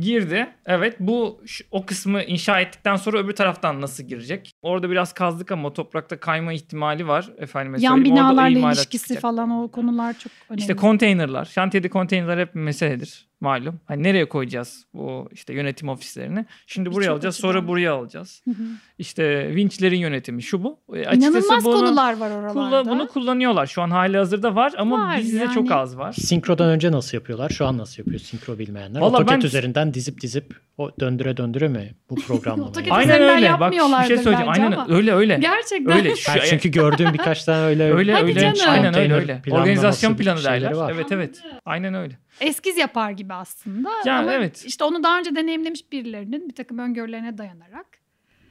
[0.00, 0.46] Girdi.
[0.66, 4.52] Evet bu o kısmı inşa ettikten sonra öbür taraftan nasıl girecek?
[4.66, 7.30] Orada biraz kazdık ama toprakta kayma ihtimali var.
[7.38, 9.22] Efendime Yan binalarla ilişkisi çıkacak.
[9.22, 10.60] falan o konular çok önemli.
[10.60, 11.44] İşte konteynerlar.
[11.44, 13.80] Şantiyede konteynerlar hep bir meseledir malum.
[13.86, 16.46] Hani nereye koyacağız bu işte yönetim ofislerini?
[16.66, 17.48] Şimdi buraya Birçok alacağız, açıdan.
[17.48, 18.42] sonra buraya alacağız.
[18.44, 18.62] Hı hı.
[18.98, 20.78] İşte vinçlerin yönetimi şu bu.
[20.94, 22.52] E, açıkçası İnanılmaz bunu, konular var oralarda.
[22.52, 23.66] kulla- bunu kullanıyorlar.
[23.66, 25.54] Şu an hali hazırda var ama Var, bizde yani.
[25.54, 26.12] çok az var.
[26.12, 27.50] Sinkrodan önce nasıl yapıyorlar?
[27.50, 29.00] Şu an nasıl yapıyor sinkro bilmeyenler?
[29.00, 32.86] Vallahi AutoCAD ben- üzerinden dizip dizip o döndüre döndüre mi bu programlamayı?
[32.90, 33.60] Aynen öyle.
[33.60, 34.48] Bak bir şey söyleyeceğim.
[34.64, 34.86] Aynen ama.
[34.96, 35.38] öyle öyle.
[35.40, 35.96] Gerçekten.
[35.96, 36.16] Öyle.
[36.16, 38.40] Şu, çünkü gördüğüm birkaç tane öyle öyle Hadi öyle.
[38.40, 38.56] canım.
[38.68, 39.42] Aynen öyle öyle.
[39.50, 40.72] Organizasyon planı derler.
[40.72, 40.92] var.
[40.94, 41.42] Evet evet.
[41.64, 42.18] Aynen öyle.
[42.40, 43.90] Eskiz yapar gibi aslında.
[44.06, 44.64] Yani Ama evet.
[44.66, 47.86] işte onu daha önce deneyimlemiş birilerinin bir takım öngörülerine dayanarak.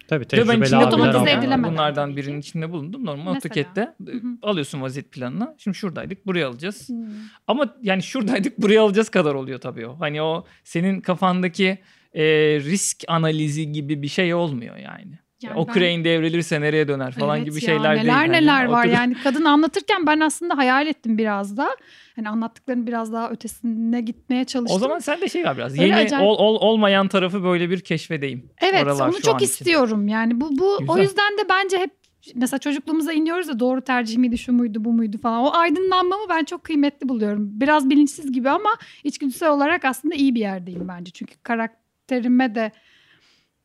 [0.08, 3.06] Tabii Ve ben tecrübeli içinde abiler otomatize edilemeden Bunlardan birinin içinde bulundum.
[3.06, 3.53] Normal Mesela.
[3.53, 4.28] AutoCAD'de e, hı.
[4.41, 5.56] alıyorsun vaziyet planını.
[5.58, 6.89] Şimdi şuradaydık buraya alacağız.
[6.89, 7.08] Hmm.
[7.47, 9.99] Ama yani şuradaydık buraya alacağız kadar oluyor tabii o.
[9.99, 11.78] Hani o senin kafandaki
[12.14, 12.24] e,
[12.60, 15.20] risk analizi gibi bir şey olmuyor yani.
[15.43, 18.03] Yani o ben- crane devrilirse nereye döner falan Evet gibi ya, şeyler değil.
[18.03, 21.69] Neler Hani neler var oturup- yani kadın anlatırken ben aslında hayal ettim biraz da.
[22.15, 24.75] Hani anlattıklarının biraz daha ötesine gitmeye çalıştım.
[24.75, 25.71] O zaman sen de şey var biraz.
[25.73, 28.49] Öyle Yeni acayip- ol, ol- olmayan tarafı böyle bir keşfedeyim.
[28.61, 29.45] Evet Oralar onu çok an için.
[29.45, 31.03] istiyorum yani bu bu o Güzel.
[31.03, 31.91] yüzden de bence hep
[32.36, 36.43] mesela çocukluğumuza iniyoruz da doğru tercih miydi şu muydu bu muydu falan o aydınlanmamı ben
[36.43, 38.69] çok kıymetli buluyorum biraz bilinçsiz gibi ama
[39.03, 42.71] içgüdüsel olarak aslında iyi bir yerdeyim bence çünkü karakterime de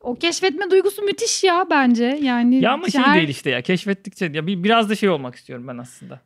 [0.01, 4.25] o keşfetme duygusu müthiş ya bence yani Ya ama şey her- değil işte ya keşfettikçe
[4.33, 6.19] ya bir, biraz da şey olmak istiyorum ben aslında.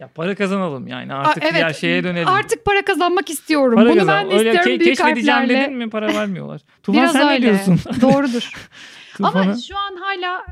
[0.00, 2.28] Ya para kazanalım yani artık Aa, evet, diğer şeye dönelim.
[2.28, 3.74] Artık para kazanmak istiyorum.
[3.74, 5.62] para Bunu kazan- ben de Öyle istiyorum ke- büyük keşfedeceğim harflerle.
[5.62, 6.60] dedin mi para vermiyorlar.
[6.82, 7.34] Tufan Biraz sen öyle.
[7.34, 7.80] ne diyorsun?
[8.00, 8.50] Doğrudur.
[9.22, 10.44] Ama Tufan'a- şu an hala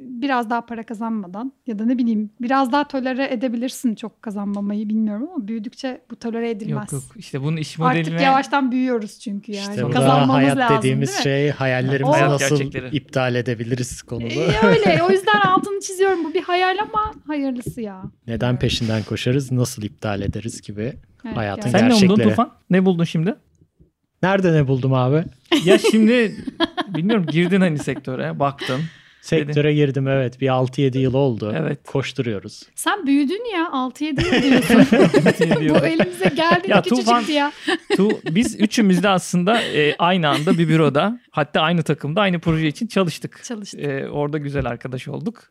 [0.00, 5.28] biraz daha para kazanmadan ya da ne bileyim biraz daha tolere edebilirsin çok kazanmamayı bilmiyorum
[5.34, 6.92] ama büyüdükçe bu tolere edilmez.
[6.92, 9.74] Yok yok işte bunun iş modeline Artık yavaştan büyüyoruz çünkü yani.
[9.74, 12.96] İşte Kazanmamız hayat lazım dediğimiz şey hayallerimizi Hayat nasıl gerçekleri.
[12.96, 14.34] iptal edebiliriz konuda.
[14.34, 18.02] Ee, öyle o yüzden altını çiziyorum bu bir hayal ama hayırlısı ya.
[18.26, 20.92] Neden peşinden koşarız, nasıl iptal ederiz gibi
[21.24, 21.78] Evet, hayatın gerçekten.
[21.78, 22.28] Sen ne buldun gerçekleri.
[22.28, 22.52] Tufan?
[22.70, 23.34] Ne buldun şimdi?
[24.22, 25.24] Nerede ne buldum abi?
[25.64, 26.36] Ya şimdi
[26.88, 28.80] bilmiyorum girdin hani sektöre baktın.
[29.22, 31.54] Sektöre girdim evet bir 6-7 yıl oldu.
[31.56, 31.78] Evet.
[31.86, 32.62] Koşturuyoruz.
[32.74, 34.76] Sen büyüdün ya 6-7 yıl diyorsun.
[35.80, 37.52] bu elimize geldi Ya küçücüktü Tufan- ya.
[37.96, 42.66] Tu, biz üçümüz de aslında e, aynı anda bir büroda hatta aynı takımda aynı proje
[42.68, 43.44] için çalıştık.
[43.44, 43.80] Çalıştık.
[43.80, 45.42] E, orada güzel arkadaş olduk.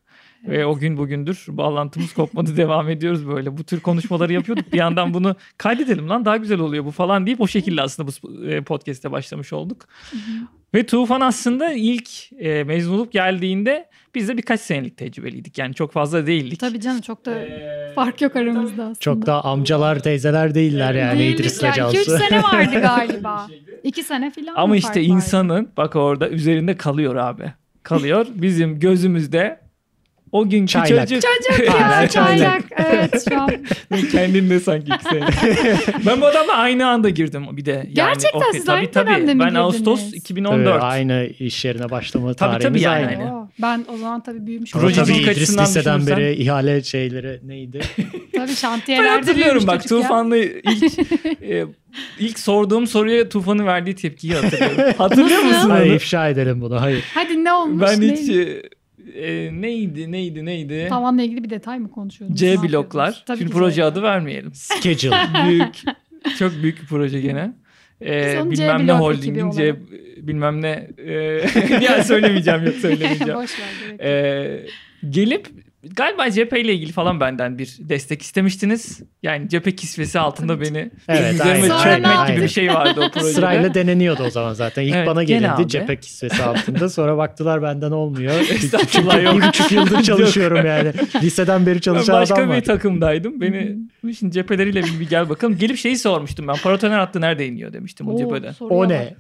[0.47, 3.57] Ve o gün bugündür bağlantımız kopmadı devam ediyoruz böyle.
[3.57, 4.73] Bu tür konuşmaları yapıyorduk.
[4.73, 8.45] Bir yandan bunu kaydedelim lan daha güzel oluyor bu falan deyip o şekilde aslında bu
[8.45, 9.87] e, podcast'e başlamış olduk.
[10.73, 12.09] Ve Tufan aslında ilk
[12.39, 15.57] e, mezun olup geldiğinde biz de birkaç senelik tecrübeliydik.
[15.57, 16.59] Yani çok fazla değildik.
[16.59, 17.33] Tabii canım çok da
[17.95, 18.99] fark yok aramızda aslında.
[18.99, 21.75] Çok da amcalar teyzeler değiller yani Değildik İdris'le yani.
[21.75, 22.17] 2-3 Cansu.
[22.17, 23.47] sene vardı galiba.
[23.83, 25.09] 2 sene falan Ama işte fark vardı?
[25.09, 27.53] insanın bak orada üzerinde kalıyor abi.
[27.83, 28.27] Kalıyor.
[28.35, 29.59] Bizim gözümüzde
[30.31, 31.09] o günkü Çaylak.
[31.09, 31.23] çocuk.
[31.47, 32.63] Çocuk ya çaylak.
[32.77, 33.49] Evet şu an.
[34.11, 35.25] Kendin de sanki iki sene.
[36.05, 37.71] ben bu adamla aynı anda girdim bir de.
[37.71, 39.07] Yani Gerçekten ofis- siz tabii, aynı tabii.
[39.09, 40.13] dönemde mi Ben Ağustos girdiniz?
[40.21, 40.65] 2014.
[40.65, 43.07] Tabii, aynı iş yerine başlama Tabii, tabii tarihimiz yani.
[43.07, 43.35] aynı.
[43.35, 44.71] Oo, ben o zaman tabii büyümüş.
[44.71, 47.79] Projecilik tabii İdris liseden düşünürsen- beri ihale şeyleri neydi?
[48.35, 50.01] Tabii Ben şantiyelerde hatırlıyorum büyümüş bak çocuk ya.
[50.07, 50.99] Tufan'la ilk
[51.43, 51.65] e,
[52.19, 54.93] ilk sorduğum soruya Tufan'ın verdiği tepkiyi hatırlıyorum.
[54.97, 56.81] Hatırlıyor musun Hayır ifşa edelim bunu.
[56.81, 57.03] Hayır.
[57.13, 57.81] Hadi ne olmuş?
[57.87, 58.29] Ben hiç?
[59.15, 60.85] E, neydi neydi neydi?
[60.89, 62.39] Tavanla ilgili bir detay mı konuşuyordunuz?
[62.39, 63.23] C bloklar.
[63.25, 63.83] Tabii Şimdi proje C.
[63.83, 64.51] adı vermeyelim.
[64.53, 65.15] Schedule.
[65.47, 65.81] büyük
[66.39, 67.53] çok büyük bir proje gene.
[68.01, 69.75] Ee, bilmem ne holdingin C
[70.27, 71.13] bilmem ne e,
[71.81, 73.35] ya söylemeyeceğim yok söylemeyeceğim.
[73.35, 74.01] Boş ver gerek yok.
[74.01, 74.65] Ee,
[75.09, 75.47] gelip
[75.83, 78.99] galiba cepheyle ilgili falan benden bir destek istemiştiniz.
[79.23, 83.33] Yani cephe kisvesi altında beni Evet, üzerime çökmek gibi bir şey vardı o projede.
[83.33, 84.83] Sırayla deneniyordu o zaman zaten.
[84.83, 86.89] İlk Evet, bana gel gelindi cephe kisvesi altında.
[86.89, 88.33] Sonra baktılar benden olmuyor.
[88.33, 89.35] Estağfurullah yok.
[89.35, 90.93] bir buçuk yıldır çalışıyorum yani.
[91.23, 93.41] Liseden beri Ben çalışan başka adam bir takımdaydım.
[93.41, 93.77] Beni
[94.07, 95.57] işin cepheleriyle bir, bir gel bakalım.
[95.57, 96.55] Gelip şeyi sormuştum ben.
[96.55, 98.53] Paratoner hattı nerede iniyor demiştim o Oo, cepheden.
[98.59, 99.13] O ne?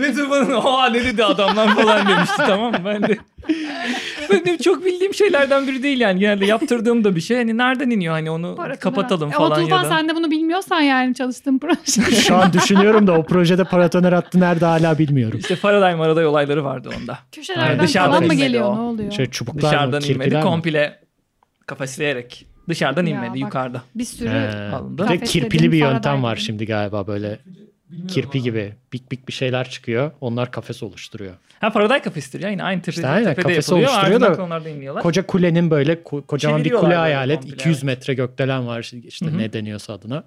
[0.00, 2.78] Ve Tufan'ın oha ne dedi adamlar falan demişti tamam mı?
[2.84, 3.18] Ben de
[4.30, 6.20] ben de çok bildiğim şeylerden biri değil yani.
[6.20, 7.36] Genelde yaptırdığım da bir şey.
[7.36, 9.38] Hani nereden iniyor hani onu Paratoner kapatalım hattı.
[9.38, 9.88] falan Ama Tufan ya da.
[9.88, 12.10] sen de bunu bilmiyorsan yani çalıştığın proje.
[12.22, 15.38] Şu an düşünüyorum da o projede paratoner hattı nerede hala bilmiyorum.
[15.38, 17.18] İşte Faraday Maraday olayları vardı onda.
[17.32, 18.76] Köşelerden Dışarıdan falan mı geliyor o.
[18.76, 19.12] ne oluyor?
[19.12, 20.40] Şöyle çubuklar Dışarıdan mı, inmedi mi?
[20.42, 20.98] komple
[21.66, 22.46] kafesleyerek.
[22.68, 23.38] Dışarıdan Ya inmedi bak.
[23.40, 23.82] yukarıda.
[23.94, 24.48] Bir sürü He.
[24.74, 25.02] alındı.
[25.02, 27.38] Bir de Kafeslerin kirpili bir yöntem var şimdi galiba böyle
[28.08, 30.10] kirpi gibi bik bik bir şeyler çıkıyor.
[30.20, 31.34] Onlar kafes oluşturuyor.
[31.60, 33.90] Ha Faraday kafesidir ya yine aynı tepe, İşte aynen, tepede kafesi yapılıyor.
[33.90, 35.02] oluşturuyor da.
[35.02, 37.40] Koca kulenin böyle ko- kocaman bir kule hayal et.
[37.40, 37.84] komple, 200 evet.
[37.84, 39.38] metre gökdelen var işte Hı hı.
[39.38, 40.24] ne deniyorsa adına.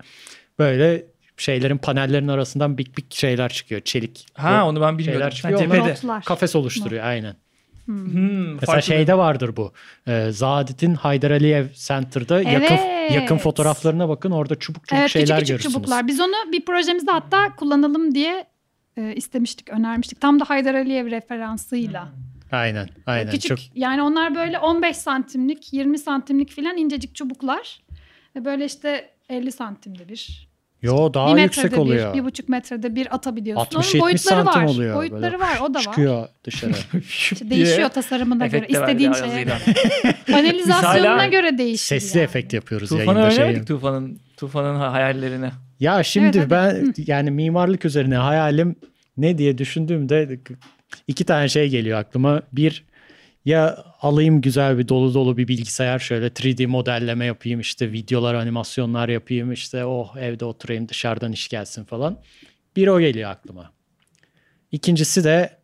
[0.59, 1.05] Böyle
[1.37, 3.81] şeylerin panellerin arasından bik bik şeyler çıkıyor.
[3.81, 4.25] Çelik.
[4.33, 5.31] Ha onu ben bilmiyordum.
[5.31, 5.79] şeyler çıkıyor.
[5.89, 6.23] notlar.
[6.23, 7.35] kafes oluşturuyor aynen.
[7.85, 9.73] Hmm, Mesela farklı şeyde vardır bu.
[10.07, 13.11] Ee, Zadet'in Haydar Aliyev Center'da yakın Evet.
[13.11, 14.31] yakın fotoğraflarına bakın.
[14.31, 15.73] Orada çubuk çubuk Evet şeyler küçük küçük görürsünüz.
[15.73, 16.07] çubuklar.
[16.07, 18.45] Biz onu bir projemizde hatta kullanalım diye
[18.97, 20.21] e, istemiştik, önermiştik.
[20.21, 22.07] Tam da Haydar Aliyev referansıyla.
[22.51, 22.89] Aynen.
[23.05, 23.31] Aynen.
[23.31, 27.81] Küçük Çok yani onlar böyle 15 santimlik, 20 santimlik filan incecik çubuklar.
[28.35, 30.44] Ve böyle işte 50 santimde bir.
[30.85, 32.13] Yo daha bir yüksek metrede oluyor.
[32.13, 33.65] bir, bir buçuk metrede bir atabiliyorsun.
[33.79, 34.67] 60-70 Onun boyutları santim var.
[34.67, 34.95] oluyor.
[34.95, 35.39] Boyutları böyle.
[35.39, 35.83] var o da var.
[35.83, 36.71] Çıkıyor dışarı.
[36.99, 38.65] İşte değişiyor tasarımına göre.
[38.67, 39.45] İstediğin şeye.
[40.31, 42.01] Panelizasyonuna göre değişiyor.
[42.01, 42.25] Sesli yani.
[42.25, 43.31] efekt yapıyoruz Tufan'ı yayında.
[43.31, 43.43] Şey.
[43.43, 45.49] öğrenemedik Tufan'ın Tufan'ın ha- hayallerini.
[45.79, 48.75] Ya şimdi Evet, ben yani mimarlık üzerine hayalim
[49.17, 50.39] ne diye düşündüğümde
[51.07, 52.41] iki tane şey geliyor aklıma.
[52.51, 52.85] Bir
[53.45, 59.09] ya alayım güzel bir dolu dolu bir bilgisayar şöyle 3D modelleme yapayım işte videolar animasyonlar
[59.09, 62.21] yapayım işte oh evde oturayım dışarıdan iş gelsin falan.
[62.75, 63.71] Bir o geliyor aklıma.
[64.71, 65.57] İkincisi de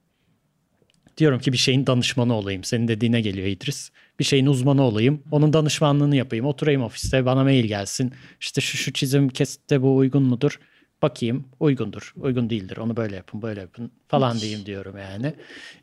[1.17, 2.63] diyorum ki bir şeyin danışmanı olayım.
[2.63, 3.91] Senin dediğine geliyor İdris.
[4.19, 5.23] Bir şeyin uzmanı olayım.
[5.31, 6.45] Onun danışmanlığını yapayım.
[6.45, 8.13] Oturayım ofiste bana mail gelsin.
[8.39, 10.59] İşte şu şu çizim kesitte bu uygun mudur?
[11.01, 12.13] Bakayım uygundur.
[12.19, 12.77] Uygun değildir.
[12.77, 15.33] Onu böyle yapın böyle yapın falan diyeyim diyorum yani.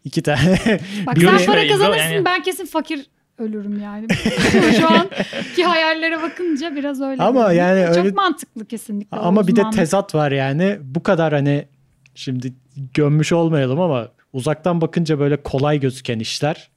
[0.04, 0.58] İki tane.
[1.06, 3.06] Bak sen para kazanırsın yani- ben kesin fakir
[3.38, 4.06] ölürüm yani.
[4.80, 7.22] Şu anki hayallere bakınca biraz öyle.
[7.22, 7.76] Ama görünüyor.
[7.76, 9.16] yani Çok öyle- mantıklı kesinlikle.
[9.16, 10.78] Ama bir de tezat var yani.
[10.82, 11.68] Bu kadar hani
[12.14, 12.52] şimdi
[12.94, 16.70] gömmüş olmayalım ama uzaktan bakınca böyle kolay gözüken işler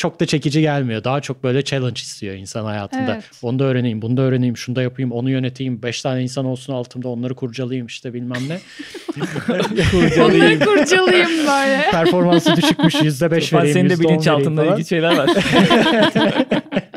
[0.00, 1.04] çok da çekici gelmiyor.
[1.04, 3.12] Daha çok böyle challenge istiyor insan hayatında.
[3.14, 3.24] Evet.
[3.42, 5.82] Onu da öğreneyim, bunu da öğreneyim, şunu da yapayım, onu yöneteyim.
[5.82, 8.60] Beş tane insan olsun altımda onları kurcalayayım işte bilmem ne.
[10.22, 11.90] Onları kurcalayayım böyle.
[11.90, 15.30] Performansı düşükmüş yüzde beş vereyim, senin de bilinçaltında ilginç şeyler var.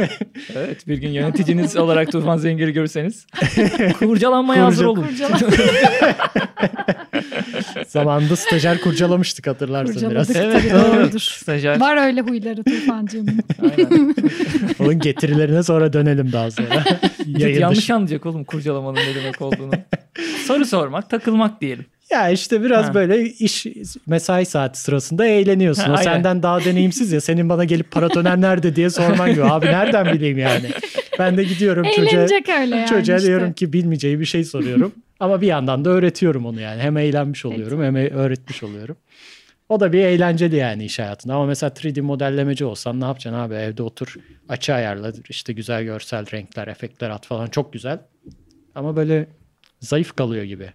[0.56, 3.26] evet bir gün yöneticiniz olarak Tufan Zengir'i görürseniz
[3.98, 5.06] kurcalanmaya hazır olun.
[7.86, 10.36] Zamanında stajyer kurcalamıştık hatırlarsın biraz.
[10.36, 11.20] Evet doğrudur.
[11.20, 11.80] Stajyer.
[11.80, 13.26] Var öyle huyları Tufancığım.
[13.62, 14.14] Aynen.
[14.78, 16.84] Onun getirilerine sonra dönelim daha sonra.
[17.26, 19.72] Yanlış anlayacak oğlum kurcalamanın ne demek olduğunu.
[20.46, 21.84] Soru sormak, takılmak diyelim.
[22.12, 22.94] Ya işte biraz Ha.
[22.94, 23.66] böyle iş
[24.06, 25.82] mesai saati sırasında eğleniyorsun.
[25.82, 26.02] Ha, o aynen.
[26.12, 27.20] senden daha deneyimsiz ya.
[27.20, 29.44] Senin bana gelip paratoner nerede diye sorman gibi.
[29.44, 30.70] Abi nereden bileyim yani.
[31.18, 33.28] Ben de gidiyorum çocuğa, Eğlenecek öyle yani çocuğa işte.
[33.28, 34.92] diyorum ki bilmeyeceği bir şey soruyorum.
[35.20, 36.82] Ama bir yandan da öğretiyorum onu yani.
[36.82, 38.96] Hem eğlenmiş oluyorum hem öğretmiş oluyorum.
[39.68, 41.34] O da bir eğlenceli yani iş hayatında.
[41.34, 43.54] Ama mesela 3D modellemeci olsan ne yapacaksın abi?
[43.54, 44.14] Evde otur
[44.48, 45.12] açı ayarla.
[45.28, 47.46] işte güzel görsel renkler, efektler at falan.
[47.46, 47.98] Çok güzel.
[48.74, 49.26] Ama böyle
[49.80, 50.72] zayıf kalıyor gibi.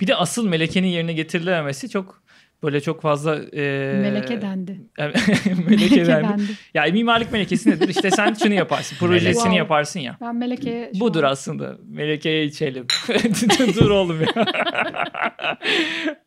[0.00, 2.22] Bir de asıl melekenin yerine getirilememesi çok
[2.62, 3.60] böyle çok fazla e,
[4.02, 4.80] Meleke dendi.
[5.68, 6.42] meleke dendi.
[6.74, 7.88] Ya mimarlık melekesi nedir?
[7.88, 8.96] İşte sen şunu yaparsın.
[9.00, 9.56] Projesini Wow.
[9.56, 10.16] yaparsın ya.
[10.20, 11.78] Ben Meleke'ye şu Budur an- aslında.
[11.88, 12.86] Melekeye içelim.
[13.80, 14.46] Dur oğlum ya.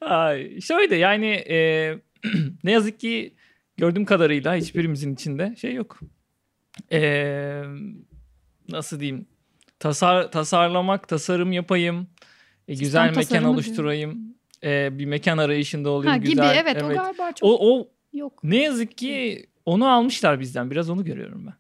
[0.02, 1.96] Ay, şöyle yani e,
[2.64, 3.34] ne yazık ki
[3.78, 6.00] gördüğüm kadarıyla hiçbirimizin içinde şey yok.
[6.92, 7.02] E,
[8.70, 9.26] nasıl diyeyim?
[9.80, 12.08] Tasar, tasarlamak, tasarım yapayım.
[12.70, 14.36] E, güzel mekan oluşturayım.
[14.64, 16.12] e, bir mekan arayışında olayım.
[16.12, 16.34] Ha, güzel.
[16.34, 18.44] gibi evet, o galiba çok O, o yok.
[18.44, 20.72] ne yazık ki onu almışlar bizden.
[20.72, 21.54] Biraz onu görüyorum ben.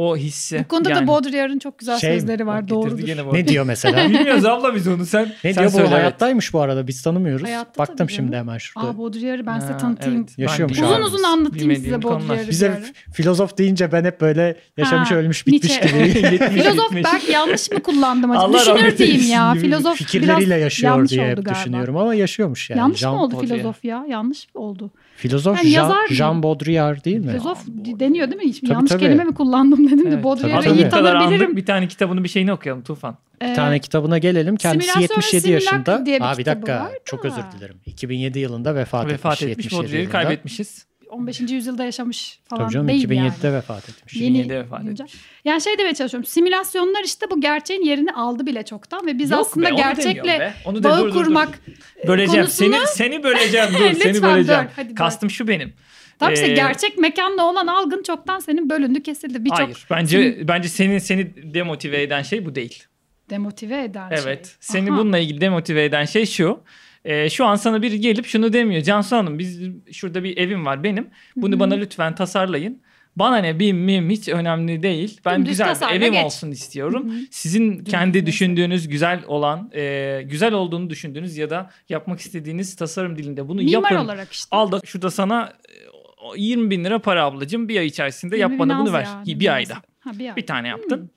[0.00, 0.58] O hissi.
[0.64, 1.02] Bu konuda yani.
[1.02, 2.68] da Baudrillard'ın çok güzel Şey sözleri var.
[2.68, 2.98] Doğrudur.
[2.98, 3.34] gene bu.
[3.34, 4.04] Ne diyor mesela?
[4.10, 5.32] Bilmiyoruz abla biz onu sen.
[5.44, 5.98] Ne sen diyor bu söyle, evet.
[5.98, 7.46] hayattaymış bu arada biz tanımıyoruz.
[7.46, 8.88] Hayatta Baktım şimdi hemen şurada.
[8.88, 10.18] Aa Baudrillard'ı ben size tanıtayım.
[10.18, 10.38] evet.
[10.38, 10.86] Yaşıyormuş abi.
[10.86, 12.02] Uzun uzun anlatayım size.
[12.02, 12.48] Baudrillard'ı.
[12.48, 12.82] Bize
[13.12, 15.98] filozof deyince ben hep böyle yaşamış Ha, ölmüş bitmiş Nietzsche.
[15.98, 16.38] gibi.
[16.62, 18.52] Filozof belki yanlış mı kullandım acaba?
[18.52, 19.54] Düşünür diyeyim ya.
[19.54, 22.78] Filozof Fikirleriyle yaşıyor diye hep düşünüyorum ama yaşıyormuş yani.
[22.78, 24.06] yanlış mı oldu filozof ya?
[24.08, 24.90] Yanlış oldu.
[25.20, 26.42] Filozof Yani Jean, yazar Jean?
[26.42, 27.30] Baudrillard değil mi?
[27.30, 27.64] Filozof
[28.00, 28.48] deniyor değil mi?
[28.48, 29.00] Hiç Tabii, yanlış tabii.
[29.00, 30.24] kelime mi kullandım dedim de Evet.
[30.24, 30.86] Baudrillard'ı Tabii, iyi tabii.
[30.86, 31.42] Bu kadar tanır bilirim.
[31.46, 33.16] andık bir tane kitabını bir şeyini okuyalım Tufan.
[33.42, 34.56] Ee, Bir tane kitabına gelelim.
[34.56, 36.06] Kendisi Simülasyon ve 77 Simülak yaşında.
[36.06, 36.80] diye bir Aa bir dakika.
[36.84, 37.76] var Çok özür dilerim.
[37.86, 39.50] 2007 yılında vefat, Vefat etmiş.
[39.52, 39.64] etmiş.
[39.72, 40.86] 77 Baudrillard'ı kaybetmişiz.
[41.10, 41.40] 15.
[41.40, 43.56] yüzyılda yaşamış falan Tabii canım değil 2007'de yani.
[43.56, 44.16] vefat etmiş.
[44.16, 45.04] Yeni 2007'de vefat güncel.
[45.04, 45.20] etmiş.
[45.44, 46.26] Yani şey demeye çalışıyorum.
[46.26, 50.54] Simülasyonlar işte bu gerçeğin yerini aldı bile çoktan ve biz Yok aslında be, gerçekle.
[50.64, 51.24] Onu bağı dur, dur, dur.
[51.24, 51.60] kurmak
[52.06, 52.46] Böleceğim.
[52.46, 53.68] konusunu- Seni seni böleceğim.
[53.72, 54.62] Dur seni Lütfen böleceğim.
[54.64, 54.94] böl, hadi.
[54.94, 55.72] Kastım şu benim.
[56.18, 59.44] Tabii işte Ee, gerçek mekanla olan algın çoktan senin bölündü kesildi.
[59.44, 59.86] Birçok Hayır.
[59.90, 62.84] Bence bence seni seni demotive eden şey bu değil.
[63.30, 64.18] demotive eden şey.
[64.22, 64.56] Evet.
[64.60, 64.98] Seni Aha.
[64.98, 66.60] bununla ilgili demotive eden şey şu.
[67.04, 68.82] Ee, şu an sana biri gelip şunu demiyor.
[68.82, 69.60] Cansu Hanım biz
[69.92, 71.08] şurada bir evim var benim.
[71.36, 72.82] Bunu bana lütfen tasarlayın.
[73.16, 75.20] Bana ne bim mim hiç önemli değil.
[75.24, 76.24] Ben Dümdüz güzel bir evim geç.
[76.24, 77.10] olsun istiyorum.
[77.10, 77.20] Hı hı.
[77.30, 78.26] Sizin kendi mesela.
[78.26, 83.90] düşündüğünüz güzel olan, e, güzel olduğunu düşündüğünüz ya da yapmak istediğiniz tasarım dilinde bunu Mimar
[83.90, 84.04] yapın.
[84.04, 84.48] olarak işte.
[84.56, 85.74] Al da şurada sana e,
[86.22, 89.08] o 20 bin lira para ablacığım bir ay içerisinde yap 20 bana bunu ver.
[89.26, 89.74] ya, bir ayda.
[90.00, 90.36] Ha, bir ay.
[90.36, 91.10] Bir tane yaptın.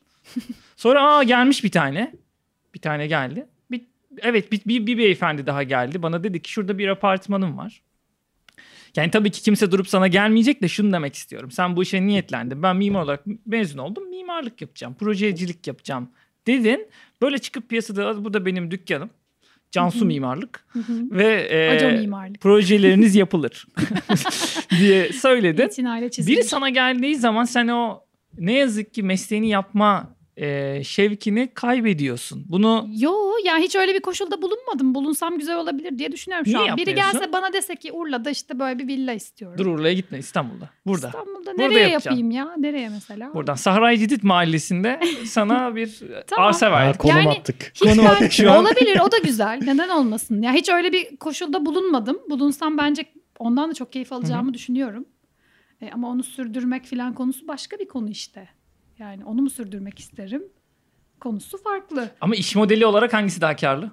[0.76, 2.12] Sonra aa gelmiş bir tane.
[2.74, 3.46] Bir tane geldi.
[4.22, 6.04] Evet bir, bir, bir beyefendi daha geldi.
[6.04, 7.82] Bana dedi ki şurada bir apartmanım var.
[8.96, 11.52] Yani tabii ki kimse durup sana gelmeyecek de şunu demek istiyorum.
[11.52, 12.64] Sen bu işe niyetlendin.
[12.64, 14.10] Ben mimar olarak mezun oldum.
[14.10, 14.94] Mimarlık yapacağım.
[14.94, 16.10] Projecilik yapacağım
[16.48, 16.88] dedin.
[17.22, 19.10] Böyle çıkıp piyasada bu da benim dükkanım.
[19.72, 20.66] Cansu Mimarlık.
[21.12, 22.42] Ve e, mimarlık.
[22.42, 23.68] projeleriniz yapılır
[24.80, 25.70] diye söyledin.
[26.28, 28.04] Biri sana geldiği zaman sen o
[28.38, 32.46] ne yazık ki mesleğini yapma e, şevkini kaybediyorsun.
[32.50, 33.14] Bunu Yo
[33.46, 34.96] ya hiç öyle bir koşulda bulunmadım.
[34.96, 36.78] Bulunsam güzel olabilir diye düşünüyorum şu Niye an.
[36.78, 37.20] Biri yapmıyorsun?
[37.20, 39.58] gelse bana dese ki Urla'da işte böyle bir villa istiyorum.
[39.58, 40.70] dur Urla'ya gitme İstanbul'da.
[40.86, 41.08] Burada.
[41.08, 42.10] İstanbul'da Burada nereye yapacaksın.
[42.10, 42.54] yapayım ya?
[42.58, 43.34] Nereye mesela?
[43.34, 46.48] Buradan Sahra Cidit Mahallesi'nde sana bir Tamam.
[46.48, 47.02] arsa Ha, verdik.
[47.02, 47.72] konum Yani- attık.
[47.76, 48.58] Hiç Konu ben- şu an.
[48.66, 49.60] olabilir o da güzel.
[49.66, 50.42] Neden olmasın?
[50.42, 52.18] Ya hiç öyle bir koşulda bulunmadım.
[52.30, 53.06] Bulunsam bence
[53.40, 55.06] ondan da çok keyif alacağımı düşünüyorum.
[55.82, 58.50] E, ama onu sürdürmek falan konusu başka bir konu işte.
[59.00, 60.44] Yani onu mu sürdürmek isterim?
[61.20, 62.10] Konusu farklı.
[62.22, 63.92] Ama iş modeli olarak hangisi daha karlı?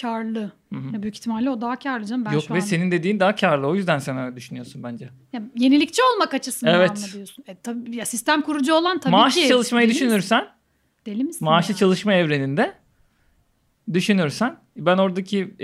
[0.00, 0.52] Karlı.
[0.72, 0.94] Hı hı.
[0.94, 2.24] Ya büyük ihtimalle o daha karlı canım.
[2.24, 2.60] Ben Yok şu ve an...
[2.60, 3.66] senin dediğin daha karlı.
[3.66, 5.08] O yüzden sen öyle düşünüyorsun bence.
[5.32, 6.90] Ya, yenilikçi olmak açısından Evet.
[6.90, 7.44] mı diyorsun?
[7.46, 9.48] E, tabii, ya sistem kurucu olan tabii Maaşlı ki.
[9.48, 10.06] çalışmayı Deli misin?
[10.06, 10.48] düşünürsen,
[11.06, 11.78] Deli misin maaşlı ya?
[11.78, 12.74] çalışma evreninde
[13.92, 15.58] düşünürsen ben oradaki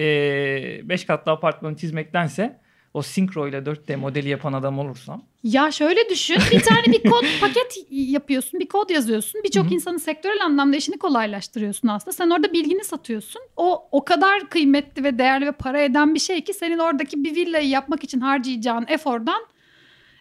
[0.89, 2.61] 5 katlı apartmanı çizmektense
[2.95, 5.23] o Synchro ile 4D modeli yapan adam olursam.
[5.45, 6.37] Ya şöyle düşün.
[6.51, 8.61] Bir tane bir kod paket yapıyorsun.
[8.61, 9.41] Bir kod yazıyorsun.
[9.45, 12.13] Birçok insanın sektörel anlamda işini kolaylaştırıyorsun aslında.
[12.13, 13.43] Sen orada bilgini satıyorsun.
[13.57, 17.35] O o kadar kıymetli ve değerli ve para eden bir şey ki senin oradaki bir
[17.35, 19.43] villayı yapmak için harcayacağın efordan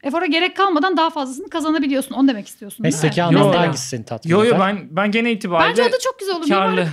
[0.03, 2.15] efora gerek kalmadan daha fazlasını kazanabiliyorsun.
[2.15, 2.83] Onu demek istiyorsun.
[2.83, 3.59] Mesleki anlamda yo.
[3.61, 6.47] hangisi seni tatmin Yo yo ben ben gene itibariyle Bence o da çok güzel olur.
[6.49, 6.87] karlı.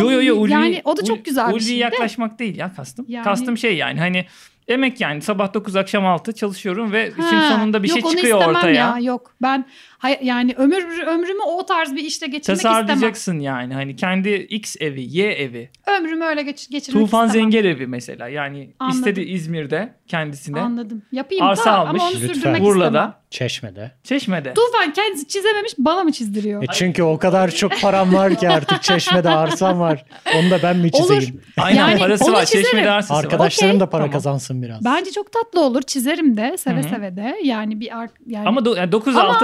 [0.00, 1.74] Yo yo yo ulvi, yani o da çok güzel bir ulvi şey.
[1.76, 1.80] de.
[1.80, 3.06] yaklaşmak değil ya kastım.
[3.08, 4.26] Yani- Kastım şey yani hani
[4.68, 8.14] emek yani sabah 9 akşam 6 çalışıyorum ve işin Ha, sonunda bir yok, şey onu
[8.14, 8.74] çıkıyor istemem ortaya.
[8.74, 9.64] Ya, yok ben
[9.98, 12.76] hay- yani ömür ömrümü o tarz bir işte geçirmek istemem.
[12.76, 17.50] Tasarlayacaksın yani hani kendi X evi, Y evi, Ömrümü öyle geç, geçirmek Tufan istemem.
[17.52, 18.28] Zenger evi mesela.
[18.28, 18.98] Yani Anladım.
[18.98, 20.60] istedi İzmir'de kendisine.
[20.60, 21.02] Anladım.
[21.12, 22.02] Yapayım Arsa da almış.
[22.02, 22.34] ama onu Lütfen.
[22.34, 23.14] sürdürmek Urla'da, istemem.
[23.30, 23.90] Çeşme'de.
[24.04, 24.54] Çeşme'de.
[24.54, 26.62] Tufan kendisi çizememiş bana mı çizdiriyor?
[26.62, 30.04] E çünkü o kadar çok param var ki artık Çeşme'de arsam var.
[30.36, 31.40] Onu da ben mi çizeyim?
[31.56, 32.44] Aynen Yani parası onu var.
[32.44, 32.64] çizerim.
[32.64, 33.24] Çeşme'de arsası var.
[33.24, 34.12] Arkadaşlarım da para Tamam.
[34.12, 34.84] kazansın biraz.
[34.84, 35.82] Bence çok tatlı olur.
[35.82, 36.88] Çizerim de seve Hı hı.
[36.88, 37.36] seve de.
[37.44, 39.40] Yani bir ar- yani Ama do- yani 9 Ama-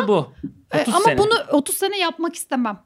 [0.73, 0.79] 6 bu.
[0.79, 1.19] E, 30 ama sene.
[1.19, 2.79] bunu 30 sene yapmak istemem.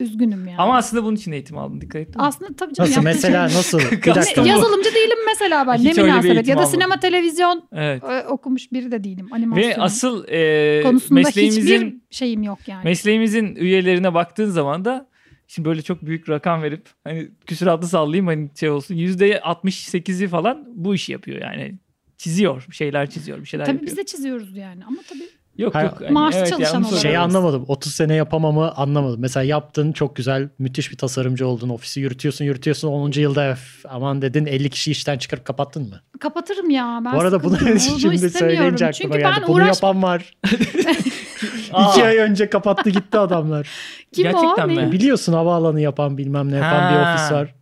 [0.00, 0.58] Üzgünüm yani.
[0.58, 2.26] Ama aslında bunun için eğitim aldım dikkat ettin mi?
[2.26, 2.90] aslında tabii canım.
[2.90, 3.78] Nasıl mesela nasıl?
[3.78, 4.42] Bir dakika.
[4.46, 5.74] Yazılımcı değilim mesela ben.
[5.78, 6.48] Hiç ne münasebet.
[6.48, 6.70] Ya da almadım.
[6.74, 8.02] sinema televizyon Evet.
[8.04, 9.28] e, okumuş biri de değilim.
[9.32, 12.84] Animasyon Ve asıl e, konusunda mesleğimizin hiçbir şeyim yok yani.
[12.84, 15.08] mesleğimizin üyelerine baktığın zaman da
[15.46, 20.94] şimdi böyle çok büyük rakam verip hani küsuratlı sallayayım hani şey olsun %68'i falan bu
[20.94, 21.78] işi yapıyor yani.
[22.16, 23.90] Çiziyor, bir şeyler çiziyor, bir şeyler tabii yapıyor.
[23.90, 24.84] biz de çiziyoruz yani.
[24.84, 26.10] Ama tabii Yok Hayır, yok.
[26.10, 27.02] maaşlı evet, çalışan yani olarak.
[27.02, 27.64] Şeyi anlamadım.
[27.68, 29.20] 30 sene yapamamı anlamadım.
[29.20, 31.68] Mesela yaptın çok güzel, müthiş bir tasarımcı oldun.
[31.68, 32.88] Ofisi yürütüyorsun, yürütüyorsun.
[32.88, 33.20] 10.
[33.20, 36.00] yılda "Öf, aman dedin 50 kişi işten çıkarıp kapattın mı?
[36.20, 37.00] kapatırım ya.
[37.04, 37.74] Ben Bu arada bunu şimdi
[38.14, 38.28] istemiyorum.
[38.30, 39.34] söyleyince aklıma Çünkü geldi.
[39.40, 39.76] ben Bunu uğraş...
[39.82, 40.34] yapan var.
[41.90, 43.68] İki ay önce kapattı gitti adamlar.
[44.12, 44.72] Kim Gerçekten o?
[44.72, 44.92] Mi?
[44.92, 47.14] Biliyorsun havaalanı yapan bilmem ne yapan bir Ha.
[47.14, 47.54] ofis var.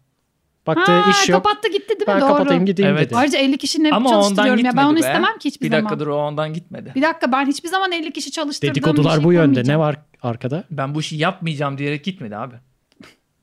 [0.67, 1.45] Baktı Ha, iş yok.
[1.45, 2.07] kapattı gitti değil mi?
[2.09, 2.29] Ben Doğru.
[2.29, 3.07] kapatayım gideyim Evet.
[3.11, 3.17] dedi.
[3.17, 4.65] Ayrıca 50 kişi ne Ama ondan çalıştırıyorum ya.
[4.65, 4.99] Ben gitmedi onu be.
[5.01, 5.85] istemem ki hiçbir Bir zaman.
[5.85, 6.93] dakika dur o ondan gitmedi.
[6.97, 9.63] Bir dakika ben hiçbir zaman 50 kişi çalıştırdığım Dedikodular bir şey bu yönde.
[9.65, 10.65] Ne var arkada?
[10.71, 12.55] Ben bu işi yapmayacağım diyerek gitmedi abi.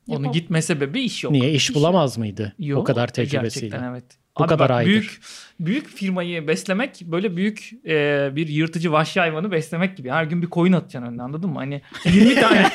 [0.08, 0.32] Onun Yapalım.
[0.32, 1.34] gitme sebebi iş yok.
[1.34, 2.54] Niye iş İş bulamaz mıydı?
[2.60, 3.68] Yok, o kadar tecrübesiyle.
[3.68, 4.04] Gerçekten evet.
[4.40, 4.90] Bu Abi kadar bak, aydır.
[4.90, 5.22] Büyük,
[5.60, 10.12] büyük firmayı beslemek böyle büyük e, bir yırtıcı vahşi hayvanı beslemek gibi.
[10.12, 11.60] Her gün bir koyun atacaksın önüne anladın mı?
[11.60, 12.72] Hani 20 tane.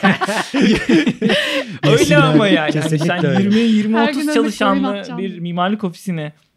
[1.99, 2.72] öyle ama yani.
[2.72, 3.43] Kesinlikle sen öyle.
[3.43, 6.48] 20 20 Her 30 gün öyle çalışanlı bir mimarlık ofisini Tabii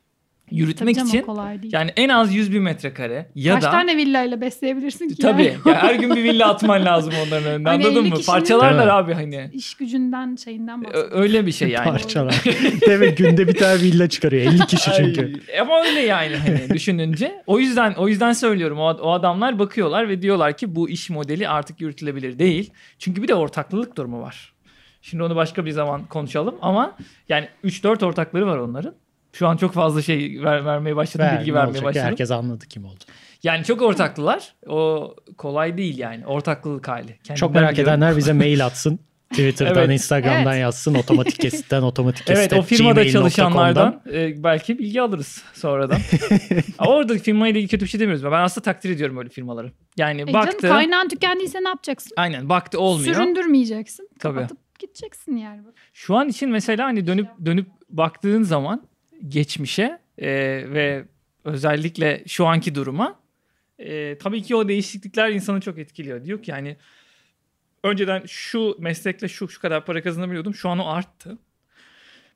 [0.52, 1.74] yürütmek canım, o için kolay değil.
[1.74, 5.16] yani en az 100 bin metrekare ya Kaç da tane villayla besleyebilirsin ki?
[5.22, 5.56] tabii yani?
[5.66, 8.16] ya her gün bir villa atman lazım onların önüne Hani anladın 50 mı?
[8.28, 8.92] Parçalarlar Evet.
[8.94, 9.50] abi hani.
[9.54, 11.12] İş gücünden şeyinden bahsediyorum.
[11.14, 11.84] Ö- öyle bir şey yani.
[11.90, 12.42] Parçalar.
[12.88, 14.44] Demek günde bir tane villa çıkarıyor.
[14.54, 15.22] 50 kişi çünkü.
[15.54, 17.44] Ay, ama öyle yani hani düşününce.
[17.48, 18.80] O yüzden o yüzden söylüyorum.
[18.80, 22.72] O, o adamlar bakıyorlar ve diyorlar ki bu iş modeli artık yürütülebilir değil.
[23.00, 24.54] Çünkü bir de ortaklılık durumu var.
[25.02, 26.96] Şimdi onu başka bir zaman konuşalım ama
[27.30, 28.94] yani 3-4 ortakları var onların.
[29.34, 31.84] Şu an çok fazla şey ver, vermeye başladım, Ver, bilgi ne vermeye olacak?
[31.86, 32.08] başladım.
[32.08, 33.04] Herkes anladı kim oldu.
[33.44, 34.54] Yani çok ortaklılar.
[34.68, 36.26] O kolay değil yani.
[36.26, 37.08] Ortaklılık hali.
[37.08, 37.94] Kendimden Çok merak biliyorum.
[37.94, 39.00] edenler bize mail atsın.
[39.30, 39.90] Twitter'dan, Evet.
[39.92, 40.62] Instagram'dan Evet.
[40.62, 40.94] yazsın.
[40.96, 42.40] Otomatik kesitten otomatik kesit.
[42.40, 46.00] Evet o firmada çalışanlardan e, belki bilgi alırız sonradan.
[46.78, 48.24] Ama orada firmayla ilgili kötü bir şey demiyoruz.
[48.26, 49.72] Ben aslında takdir ediyorum öyle firmaları.
[49.98, 50.68] Yani E canım, baktı.
[50.70, 52.12] kaynağın tükendiyse ne yapacaksın?
[52.18, 53.16] Aynen baktı olmuyor.
[53.16, 54.10] Süründürmeyeceksin.
[54.20, 54.36] Tabii.
[54.36, 55.62] Kapatıp gideceksin yani.
[55.94, 58.88] Şu an için mesela hani dönüp dönüp baktığın zaman
[59.28, 60.30] geçmişe e,
[60.74, 61.06] ve
[61.44, 63.20] özellikle şu anki duruma
[63.80, 66.26] e, tabii ki o değişiklikler insanı çok etkiliyor.
[66.26, 66.78] Diyor ki yani
[67.84, 70.56] önceden şu meslekle şu şu kadar para kazanabiliyordum.
[70.56, 71.38] Şu an o arttı.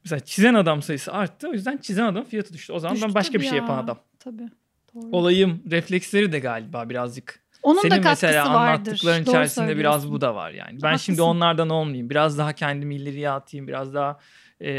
[0.04, 1.50] Mesela çizen adam sayısı arttı.
[1.50, 2.74] O yüzden çizen adam fiyatı düştü.
[2.74, 3.56] O zaman Düştü ben başka bir şey ya.
[3.56, 4.00] yapan adam.
[4.20, 4.50] Tabii.
[4.96, 5.10] Doğru.
[5.12, 8.60] Olayım refleksleri de galiba birazcık Onun senin da katkısı mesela vardır.
[8.60, 10.82] anlattıkların Doğru içerisinde biraz bu da var yani.
[10.82, 11.06] Ben Haklısın.
[11.06, 12.10] şimdi onlardan olmayayım.
[12.10, 13.68] Biraz daha kendimi ileriye atayım.
[13.68, 14.20] Biraz daha
[14.62, 14.72] e,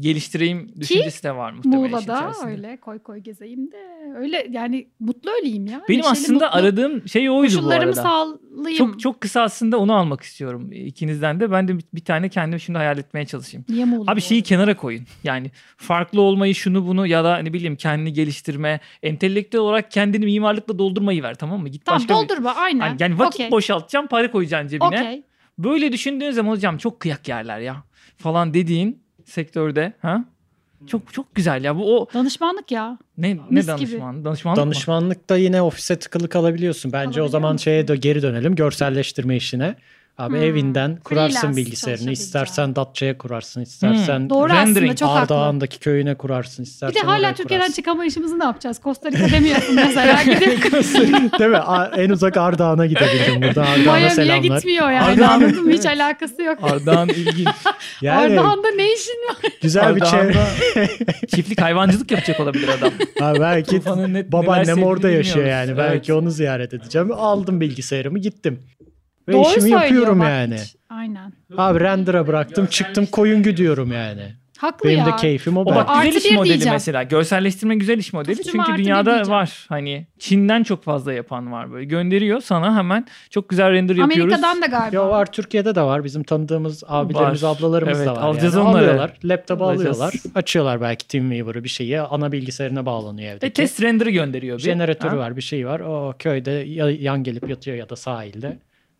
[0.00, 3.76] geliştireyim düşüncesi de var muhtemelen Muğla'da öyle koy koy gezeyim de
[4.16, 5.82] öyle yani mutlu öleyim ya.
[5.88, 6.58] Benim Neşeli, aslında mutlu.
[6.58, 7.92] aradığım şey oydu bu arada.
[7.92, 8.78] sağlayayım.
[8.78, 11.50] Çok çok kısa aslında onu almak istiyorum ikinizden de.
[11.50, 13.64] Ben de bir, bir tane kendim şimdi hayal etmeye çalışayım.
[13.68, 14.12] Niye Muğla?
[14.12, 15.02] Abi şeyi kenara koyun.
[15.24, 20.78] Yani farklı olmayı şunu bunu ya da ne bileyim kendini geliştirme, entelektüel olarak kendini mimarlıkla
[20.78, 21.68] doldurmayı ver tamam mı?
[21.68, 22.80] Git Tamam başka bir- doldurma aynen.
[22.80, 23.50] Hani yani vakit Okey.
[23.50, 24.86] boşaltacaksın, para koyacaksın cebine.
[24.86, 25.22] Okey.
[25.58, 27.76] Böyle düşündüğün zaman hocam çok kıyak yerler ya
[28.16, 30.24] falan dediğin sektörde ha?
[30.86, 31.76] Çok çok güzel ya.
[31.76, 32.98] Bu o Danışmanlık ya.
[33.18, 33.90] ne Mis ne gibi.
[33.90, 34.24] danışman?
[34.24, 34.64] Danışmanlık mı?
[34.64, 36.92] Danışmanlıkta yine ofise tıkılı kalabiliyorsun.
[36.92, 38.54] Bence o zaman şeye de geri dönelim.
[38.54, 39.74] Görselleştirme işine.
[40.18, 40.42] Abi Hmm.
[40.42, 42.10] evinden kurarsın Freelance bilgisayarını.
[42.12, 44.30] İstersen Datça'ya kurarsın, istersen Hmm.
[44.30, 44.76] Doğru Rendering.
[44.76, 45.20] aslında çok haklı.
[45.34, 47.72] Ardahan'daki köyüne kurarsın, Bir istersen de hala Türkiye'den kurarsın.
[47.82, 48.80] çıkamayışımızı ne yapacağız?
[48.84, 50.22] Costa Rica demiyorsun mesela.
[50.22, 50.72] Gidip
[51.38, 51.60] Değil mi?
[51.96, 53.62] En uzak Ardahan'a gidebildim burada.
[53.62, 54.56] Ardahan'a Miami'ye selamlar.
[54.56, 55.04] gitmiyor yani.
[55.20, 55.72] Ardahan- Anladın mı?
[55.72, 56.58] Hiç alakası yok.
[56.62, 57.48] Ardahan ilginç.
[58.02, 59.36] Yani Ardahan'da ne işin var?
[59.62, 60.46] güzel bir çevre.
[61.34, 62.90] Çiftlik hayvancılık yapacak olabilir adam.
[63.20, 63.82] Ha, belki
[64.32, 65.76] babaannem orada yaşıyor yani.
[65.78, 67.12] Belki onu ziyaret edeceğim.
[67.12, 68.62] Aldım bilgisayarımı gittim.
[69.28, 70.54] Ve Doğru işimi yapıyorum bak yani.
[70.54, 70.76] hiç.
[70.90, 71.32] Aynen.
[71.56, 74.22] Abi render'a bıraktım çıktım koyun gidiyorum yani.
[74.58, 75.06] Haklı Benim ya.
[75.06, 75.60] de keyfim o.
[75.60, 76.74] O bak Artı güzel iş bir modeli diyeceğim.
[76.74, 77.02] mesela.
[77.02, 78.36] Görselleştirme güzel iş modeli.
[78.36, 79.30] Tufcuma Çünkü bir dünyada diyeceğim.
[79.30, 79.66] var.
[79.68, 81.84] Hani Çin'den çok fazla yapan var böyle.
[81.84, 84.32] Gönderiyor sana hemen çok güzel render yapıyoruz.
[84.34, 84.96] Amerika'dan da galiba.
[84.96, 86.04] Ya var Türkiye'de de var.
[86.04, 87.56] Bizim tanıdığımız abilerimiz, Var.
[87.58, 88.22] ablalarımız Evet, da var.
[88.22, 88.68] alacağız yani.
[88.68, 88.84] onları.
[88.84, 89.12] Alıyorlar.
[89.24, 90.00] Laptop'u Alacağız.
[90.00, 90.20] alıyorlar.
[90.34, 92.00] Açıyorlar belki TeamViewer'ı bir şeyi.
[92.00, 93.46] Ana bilgisayarına bağlanıyor evdeki.
[93.46, 94.58] Ve test render'ı gönderiyor.
[94.58, 94.62] bir.
[94.62, 95.16] Jeneratörü Ha?
[95.18, 95.80] var bir şey var.
[95.80, 98.58] O köyde ya- yan gelip yatıyor ya da sahilde.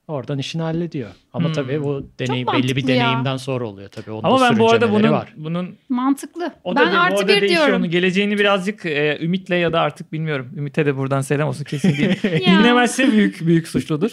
[0.09, 1.11] Oradan işini hallediyor.
[1.33, 1.53] Ama Hmm.
[1.55, 2.89] tabii bu deneyim belli bir ya.
[2.89, 4.11] deneyimden sonra oluyor tabii.
[4.11, 5.33] Onun Ama ben bu arada bunun, var.
[5.37, 6.53] bunun Mantıklı.
[6.65, 7.75] o da ben de- artı bir diyorum.
[7.77, 10.51] Onun geleceğini birazcık e, Ümit'le ya da artık bilmiyorum.
[10.57, 12.23] Ümit'e de buradan selam olsun kesin değil.
[12.47, 14.11] Dinlemezse büyük büyük suçludur.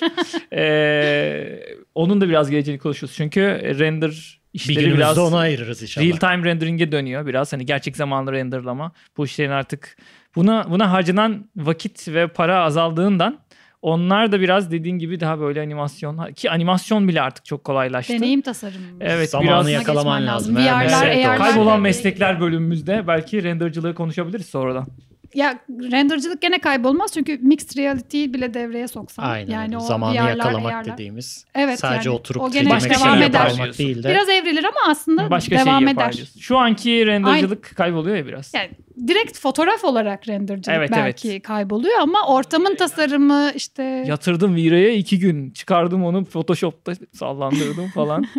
[0.54, 1.60] E,
[1.96, 3.16] onun da biraz geleceğini konuşuyoruz.
[3.18, 3.42] Çünkü
[3.80, 4.10] render
[4.54, 6.08] Bir işleri günümüzde biraz onu ayırırız inşallah.
[6.08, 7.54] real time rendering'e dönüyor biraz.
[7.54, 8.92] Hani gerçek zamanlı renderlama.
[9.18, 9.98] Bu işlerin artık
[10.36, 13.40] buna buna harcanan vakit ve para azaldığından
[13.84, 18.14] onlar da biraz dediğin gibi daha böyle animasyon ki animasyon bile artık çok kolaylaştı.
[18.14, 18.86] Deneyim tasarımı.
[19.02, 20.56] Evet, Zamanı biraz- yakalaman lazım.
[20.56, 20.72] lazım.
[20.90, 24.88] VR'lar, evet, AR'lar Kaybolan meslekler bölümümüzde belki rendercılığı konuşabiliriz sonradan.
[25.36, 29.24] Ya rendercılık gene kaybolmaz çünkü mixed reality bile devreye soksan.
[29.24, 30.94] Aynen yani o Zamanı VR'lar, yakalamak AR'lar.
[30.94, 31.46] dediğimiz.
[31.56, 33.78] Evet, sadece yani oturup o gene Başka devam şey eder.
[33.78, 34.10] değil de.
[34.10, 36.14] Biraz evrilir ama aslında Başka devam şey eder.
[36.14, 36.40] diyorsun.
[36.40, 38.54] Şu anki rendercılık kayboluyor ya biraz.
[38.54, 38.70] Yani
[39.08, 45.52] direkt fotoğraf olarak rendercılık Evet, belki kayboluyor ama ortamın tasarımı işte Yatırdım Vira'ya iki gün.
[45.52, 48.26] Çıkardım onu Photoshop'ta sallandırdım falan.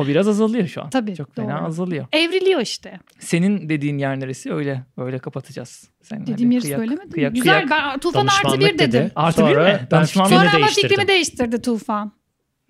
[0.00, 0.90] O biraz azalıyor şu an.
[0.90, 1.66] Tabii, Çok fena doğru.
[1.66, 2.06] azalıyor.
[2.12, 3.00] evriliyor işte.
[3.18, 4.52] Senin dediğin yer neresi?
[4.52, 5.88] Öyle öyle kapatacağız.
[6.02, 7.10] Sen Dediğim yeri söylemedim.
[7.10, 7.92] kıyak- Güzel kıyak.
[7.94, 8.78] ben Tufan artı bir dedim.
[8.78, 9.10] dedi.
[9.16, 9.80] Artı bir Sonra mi?
[9.90, 10.88] ben Sonra ama değiştirdim.
[10.88, 12.12] fikrimi değiştirdi Tufan.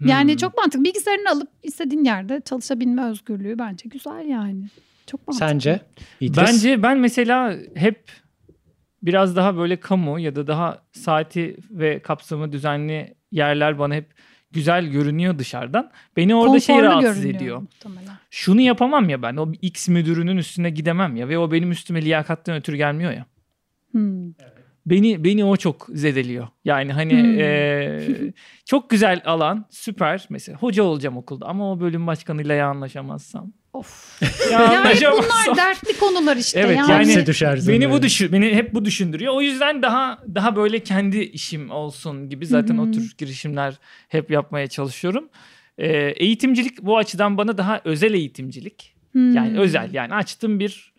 [0.04, 0.36] Yani Hmm.
[0.36, 0.84] çok mantıklı.
[0.84, 4.64] Bilgisayarını alıp istediğin yerde çalışabilme özgürlüğü bence güzel yani.
[5.06, 5.48] Çok mantıklı.
[5.48, 5.80] Sence?
[6.20, 6.36] İdris?
[6.46, 8.04] Bence ben mesela hep
[9.02, 14.06] biraz daha böyle kamu ya da daha saati ve kapsamı düzenli yerler bana hep
[14.52, 15.90] güzel görünüyor dışarıdan.
[16.16, 17.60] Beni orada şey Konforlu rahatsız görünüyor ediyor.
[17.60, 18.14] muhtemelen.
[18.30, 19.36] Şunu yapamam ya ben.
[19.36, 23.26] O X müdürünün üstüne gidemem ya ve o benim üstüme liyakattan ötürü gelmiyor ya.
[23.92, 24.32] Hmm.
[24.86, 26.48] Beni beni o çok zedeliyor.
[26.64, 27.38] Yani hani Hmm.
[27.38, 28.32] eee,
[28.64, 30.26] çok güzel alan, süper.
[30.30, 33.52] Mesela hoca olacağım okulda ama o bölüm başkanıyla ya anlaşamazsam.
[33.72, 34.22] Of.
[34.52, 36.60] Ya Yani bunlar dertli konular işte.
[36.60, 37.12] Evet, yani.
[37.12, 38.02] yani- düşersin Beni bu böyle.
[38.02, 39.34] düşün, beni hep bu düşündürüyor.
[39.34, 42.82] O yüzden daha daha böyle kendi işim olsun gibi zaten Hı hı.
[42.82, 43.74] o tür girişimler
[44.08, 45.28] hep yapmaya çalışıyorum.
[45.78, 48.94] Ee, eğitimcilik bu açıdan bana daha özel eğitimcilik.
[49.12, 49.34] Hmm.
[49.34, 50.92] Yani özel yani açtım bir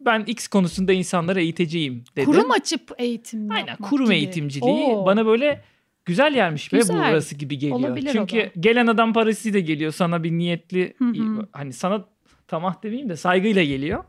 [0.00, 2.32] ben X konusunda insanları eğiteceğim dedim.
[2.32, 4.14] Kurum açıp eğitim Aynen kurum gibi.
[4.14, 5.06] eğitimciliği Oo.
[5.06, 5.64] bana böyle
[6.04, 6.96] güzel yermiş ve Güzel.
[7.10, 7.78] burası gibi geliyor.
[7.78, 8.50] Olabilir o Çünkü da.
[8.60, 11.48] gelen adam parasıyla geliyor sana bir niyetli Hı hı.
[11.52, 12.04] hani sana
[12.48, 14.04] tamah demeyeyim de saygıyla geliyor.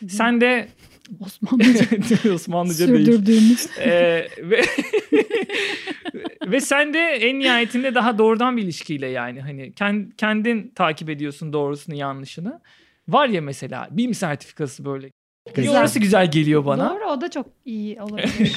[0.00, 0.08] hı.
[0.08, 0.68] Sen de
[1.20, 1.84] Osmanlıca
[2.34, 3.04] Osmanlıca değil.
[3.06, 3.68] sürdürdüğümüz.
[3.80, 4.62] Ee, ve
[6.46, 11.52] ve sen de en nihayetinde daha doğrudan bir ilişkiyle yani hani kend- kendin takip ediyorsun
[11.52, 12.60] doğrusunu yanlışını.
[13.08, 15.10] Var ya mesela BİM sertifikası böyle.
[15.46, 15.78] Bir Güzel.
[15.80, 16.90] orası güzel geliyor bana.
[16.90, 18.56] Doğru o da çok iyi olabilir.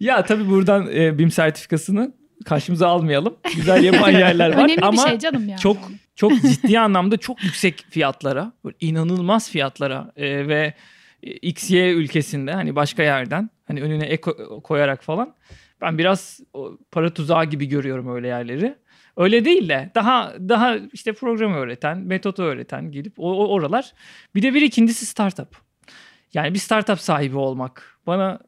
[0.00, 2.12] ya tabii buradan e, BİM sertifikasını
[2.44, 3.36] karşımıza almayalım.
[3.56, 5.60] Güzel yapan yerler var Önemli ama bir şey canım yani.
[5.60, 5.76] çok
[6.16, 10.74] çok ciddi anlamda çok yüksek fiyatlara, inanılmaz fiyatlara e, ve
[11.22, 14.30] XY ülkesinde hani başka yerden hani önüne ek
[14.62, 15.34] koyarak falan
[15.80, 16.40] ben biraz
[16.90, 18.76] para tuzağı gibi görüyorum öyle yerleri.
[19.16, 23.92] Öyle değil de daha daha işte programı öğreten, metodu öğreten gelip o oralar.
[24.34, 25.48] Bir de bir ikincisi startup.
[26.34, 28.40] Yani bir startup sahibi olmak bana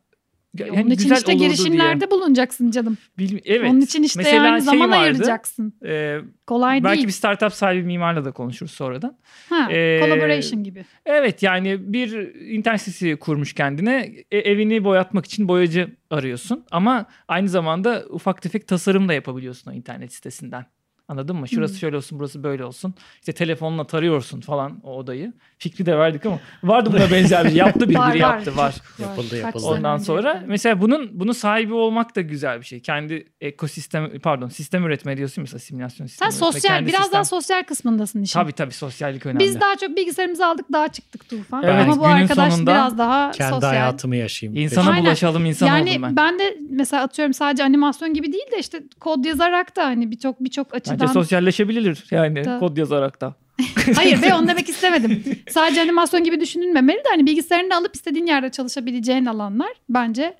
[0.65, 2.99] Onun yani için güzel işte girişimlerde bulunacaksın canım.
[3.19, 3.29] diye.
[3.29, 3.71] Bil- evet.
[3.71, 5.73] Onun için işte Mesela yani şey zaman vardı, ayıracaksın.
[5.87, 7.07] e, Kolay belki değil.
[7.07, 9.17] bir startup sahibi mimarla da konuşuruz sonradan.
[9.49, 10.85] Ha, Ee, collaboration gibi.
[11.07, 12.13] Evet yani bir
[12.53, 14.13] internet sitesi kurmuş kendine.
[14.31, 16.65] E, evini boyatmak için boyacı arıyorsun.
[16.71, 20.67] Ama aynı zamanda ufak tefek tasarım da yapabiliyorsun o internet sitesinden.
[21.09, 21.49] Anladın mı?
[21.49, 22.95] Şurası şöyle olsun, burası böyle olsun.
[23.21, 25.33] İşte telefonla tarıyorsun falan o odayı.
[25.59, 27.59] Fikri de verdik ama vardı buna benzer bir şey.
[27.59, 28.75] Yaptı biri, Var, yaptı var.
[28.99, 29.67] Yapıldı, yapıldı.
[29.67, 32.81] Ondan sonra mesela bunun bunun sahibi olmak da güzel bir şey.
[32.81, 36.29] Kendi ekosistem pardon sistem üretme diyorsun mesela simülasyon Sen sistemi.
[36.31, 38.41] üretme, sosyal kendi biraz sistem- daha sosyal kısmındasın işin.
[38.41, 39.41] Tabii tabii sosyallik önemli.
[39.41, 41.63] Biz daha çok bilgisayarımızı aldık daha çıktık Tufan.
[41.63, 43.71] Evet, Ama bu günün arkadaş sonunda biraz daha Kendi sosyal.
[43.71, 44.61] hayatımı yaşayayım.
[44.63, 45.05] İnsana Aynen.
[45.05, 46.17] bulaşalım insan yani oldum ben.
[46.17, 46.39] ben.
[46.39, 50.75] de mesela atıyorum sadece animasyon gibi değil de işte kod yazarak da hani birçok birçok
[50.75, 50.98] açıdan.
[51.01, 52.59] Bence sosyalleşebilir yani Da.
[52.59, 53.35] kod yazarak da.
[53.97, 55.23] Hayır be onu demek istemedim.
[55.51, 60.35] Sadece animasyon gibi düşünülmemeli de hani bilgisayarını alıp istediğin yerde çalışabileceğin alanlar bence.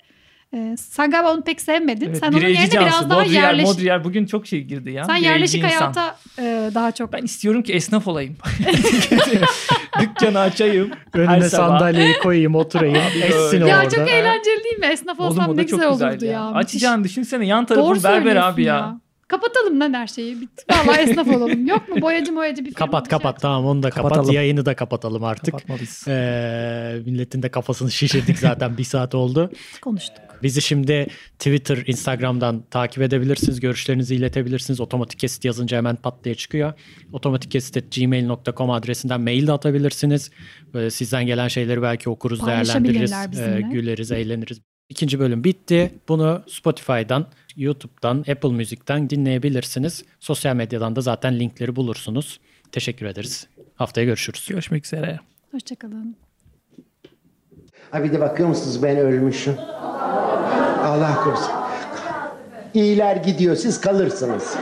[0.77, 2.05] Sen galiba onu pek sevmedin.
[2.05, 2.79] Evet, sen onun yerine cansı.
[2.79, 3.65] biraz daha Modriyer, yerleş...
[3.65, 5.05] Modriyer bugün çok şey girdi ya.
[5.05, 5.69] Sen yerleşik insan.
[5.69, 8.35] hayata e, daha çok Ben istiyorum ki esnaf olayım.
[10.01, 10.91] Dükkanı açayım.
[11.13, 12.97] Önüne sandalyeyi koyayım oturayım.
[13.23, 13.89] Essin Ya orada.
[13.89, 14.85] çok eğlenceli değil mi?
[14.85, 16.31] Esnaf Oğlum olsam o ne da çok güzel güzel olurdu ya.
[16.31, 16.45] ya.
[16.51, 18.99] Açacağını düşünsene yan tarafın Doğru berber abi ya.
[19.29, 20.41] Kapatalım lan her şeyi.
[20.41, 21.67] Bit- Vallahi esnaf olalım.
[21.67, 24.11] Yok mu boyacı boyacı bir Kapat bir şey kapat tamam onu da kapat.
[24.11, 24.35] Kapatalım.
[24.35, 25.51] Yayını da kapatalım artık.
[25.51, 26.05] Kapatmalıyız.
[26.07, 29.51] Ee, milletin de kafasını şişirdik zaten bir saat oldu.
[29.81, 30.17] konuştuk.
[30.43, 31.07] Bizi şimdi
[31.39, 33.59] Twitter, Instagram'dan takip edebilirsiniz.
[33.59, 34.79] Görüşlerinizi iletebilirsiniz.
[34.81, 36.73] Otomatik kesit yazınca hemen pat diye çıkıyor.
[37.13, 40.31] otomatikkesit.gmail.com adresinden mail de atabilirsiniz.
[40.73, 44.61] Böyle sizden gelen şeyleri belki okuruz, değerlendiririz, e, güleriz, eğleniriz.
[44.89, 45.91] İkinci bölüm bitti.
[46.07, 47.25] Bunu Spotify'dan,
[47.55, 50.05] YouTube'dan, Apple Music'ten dinleyebilirsiniz.
[50.19, 52.39] Sosyal medyadan da zaten linkleri bulursunuz.
[52.71, 53.47] Teşekkür ederiz.
[53.75, 54.47] Haftaya görüşürüz.
[54.49, 55.19] Görüşmek üzere.
[55.51, 56.15] Hoşçakalın.
[57.91, 59.55] Ha bir de bakıyor musunuz ben ölmüşüm.
[60.83, 61.51] Allah korusun.
[62.73, 64.55] İyiler gidiyor siz kalırsınız.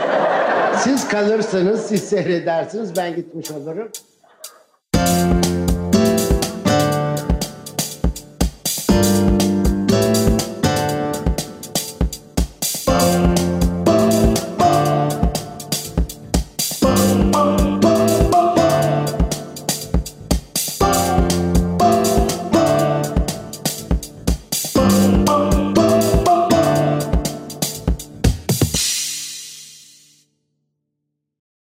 [0.78, 3.90] Siz kalırsınız siz seyredersiniz ben gitmiş olurum.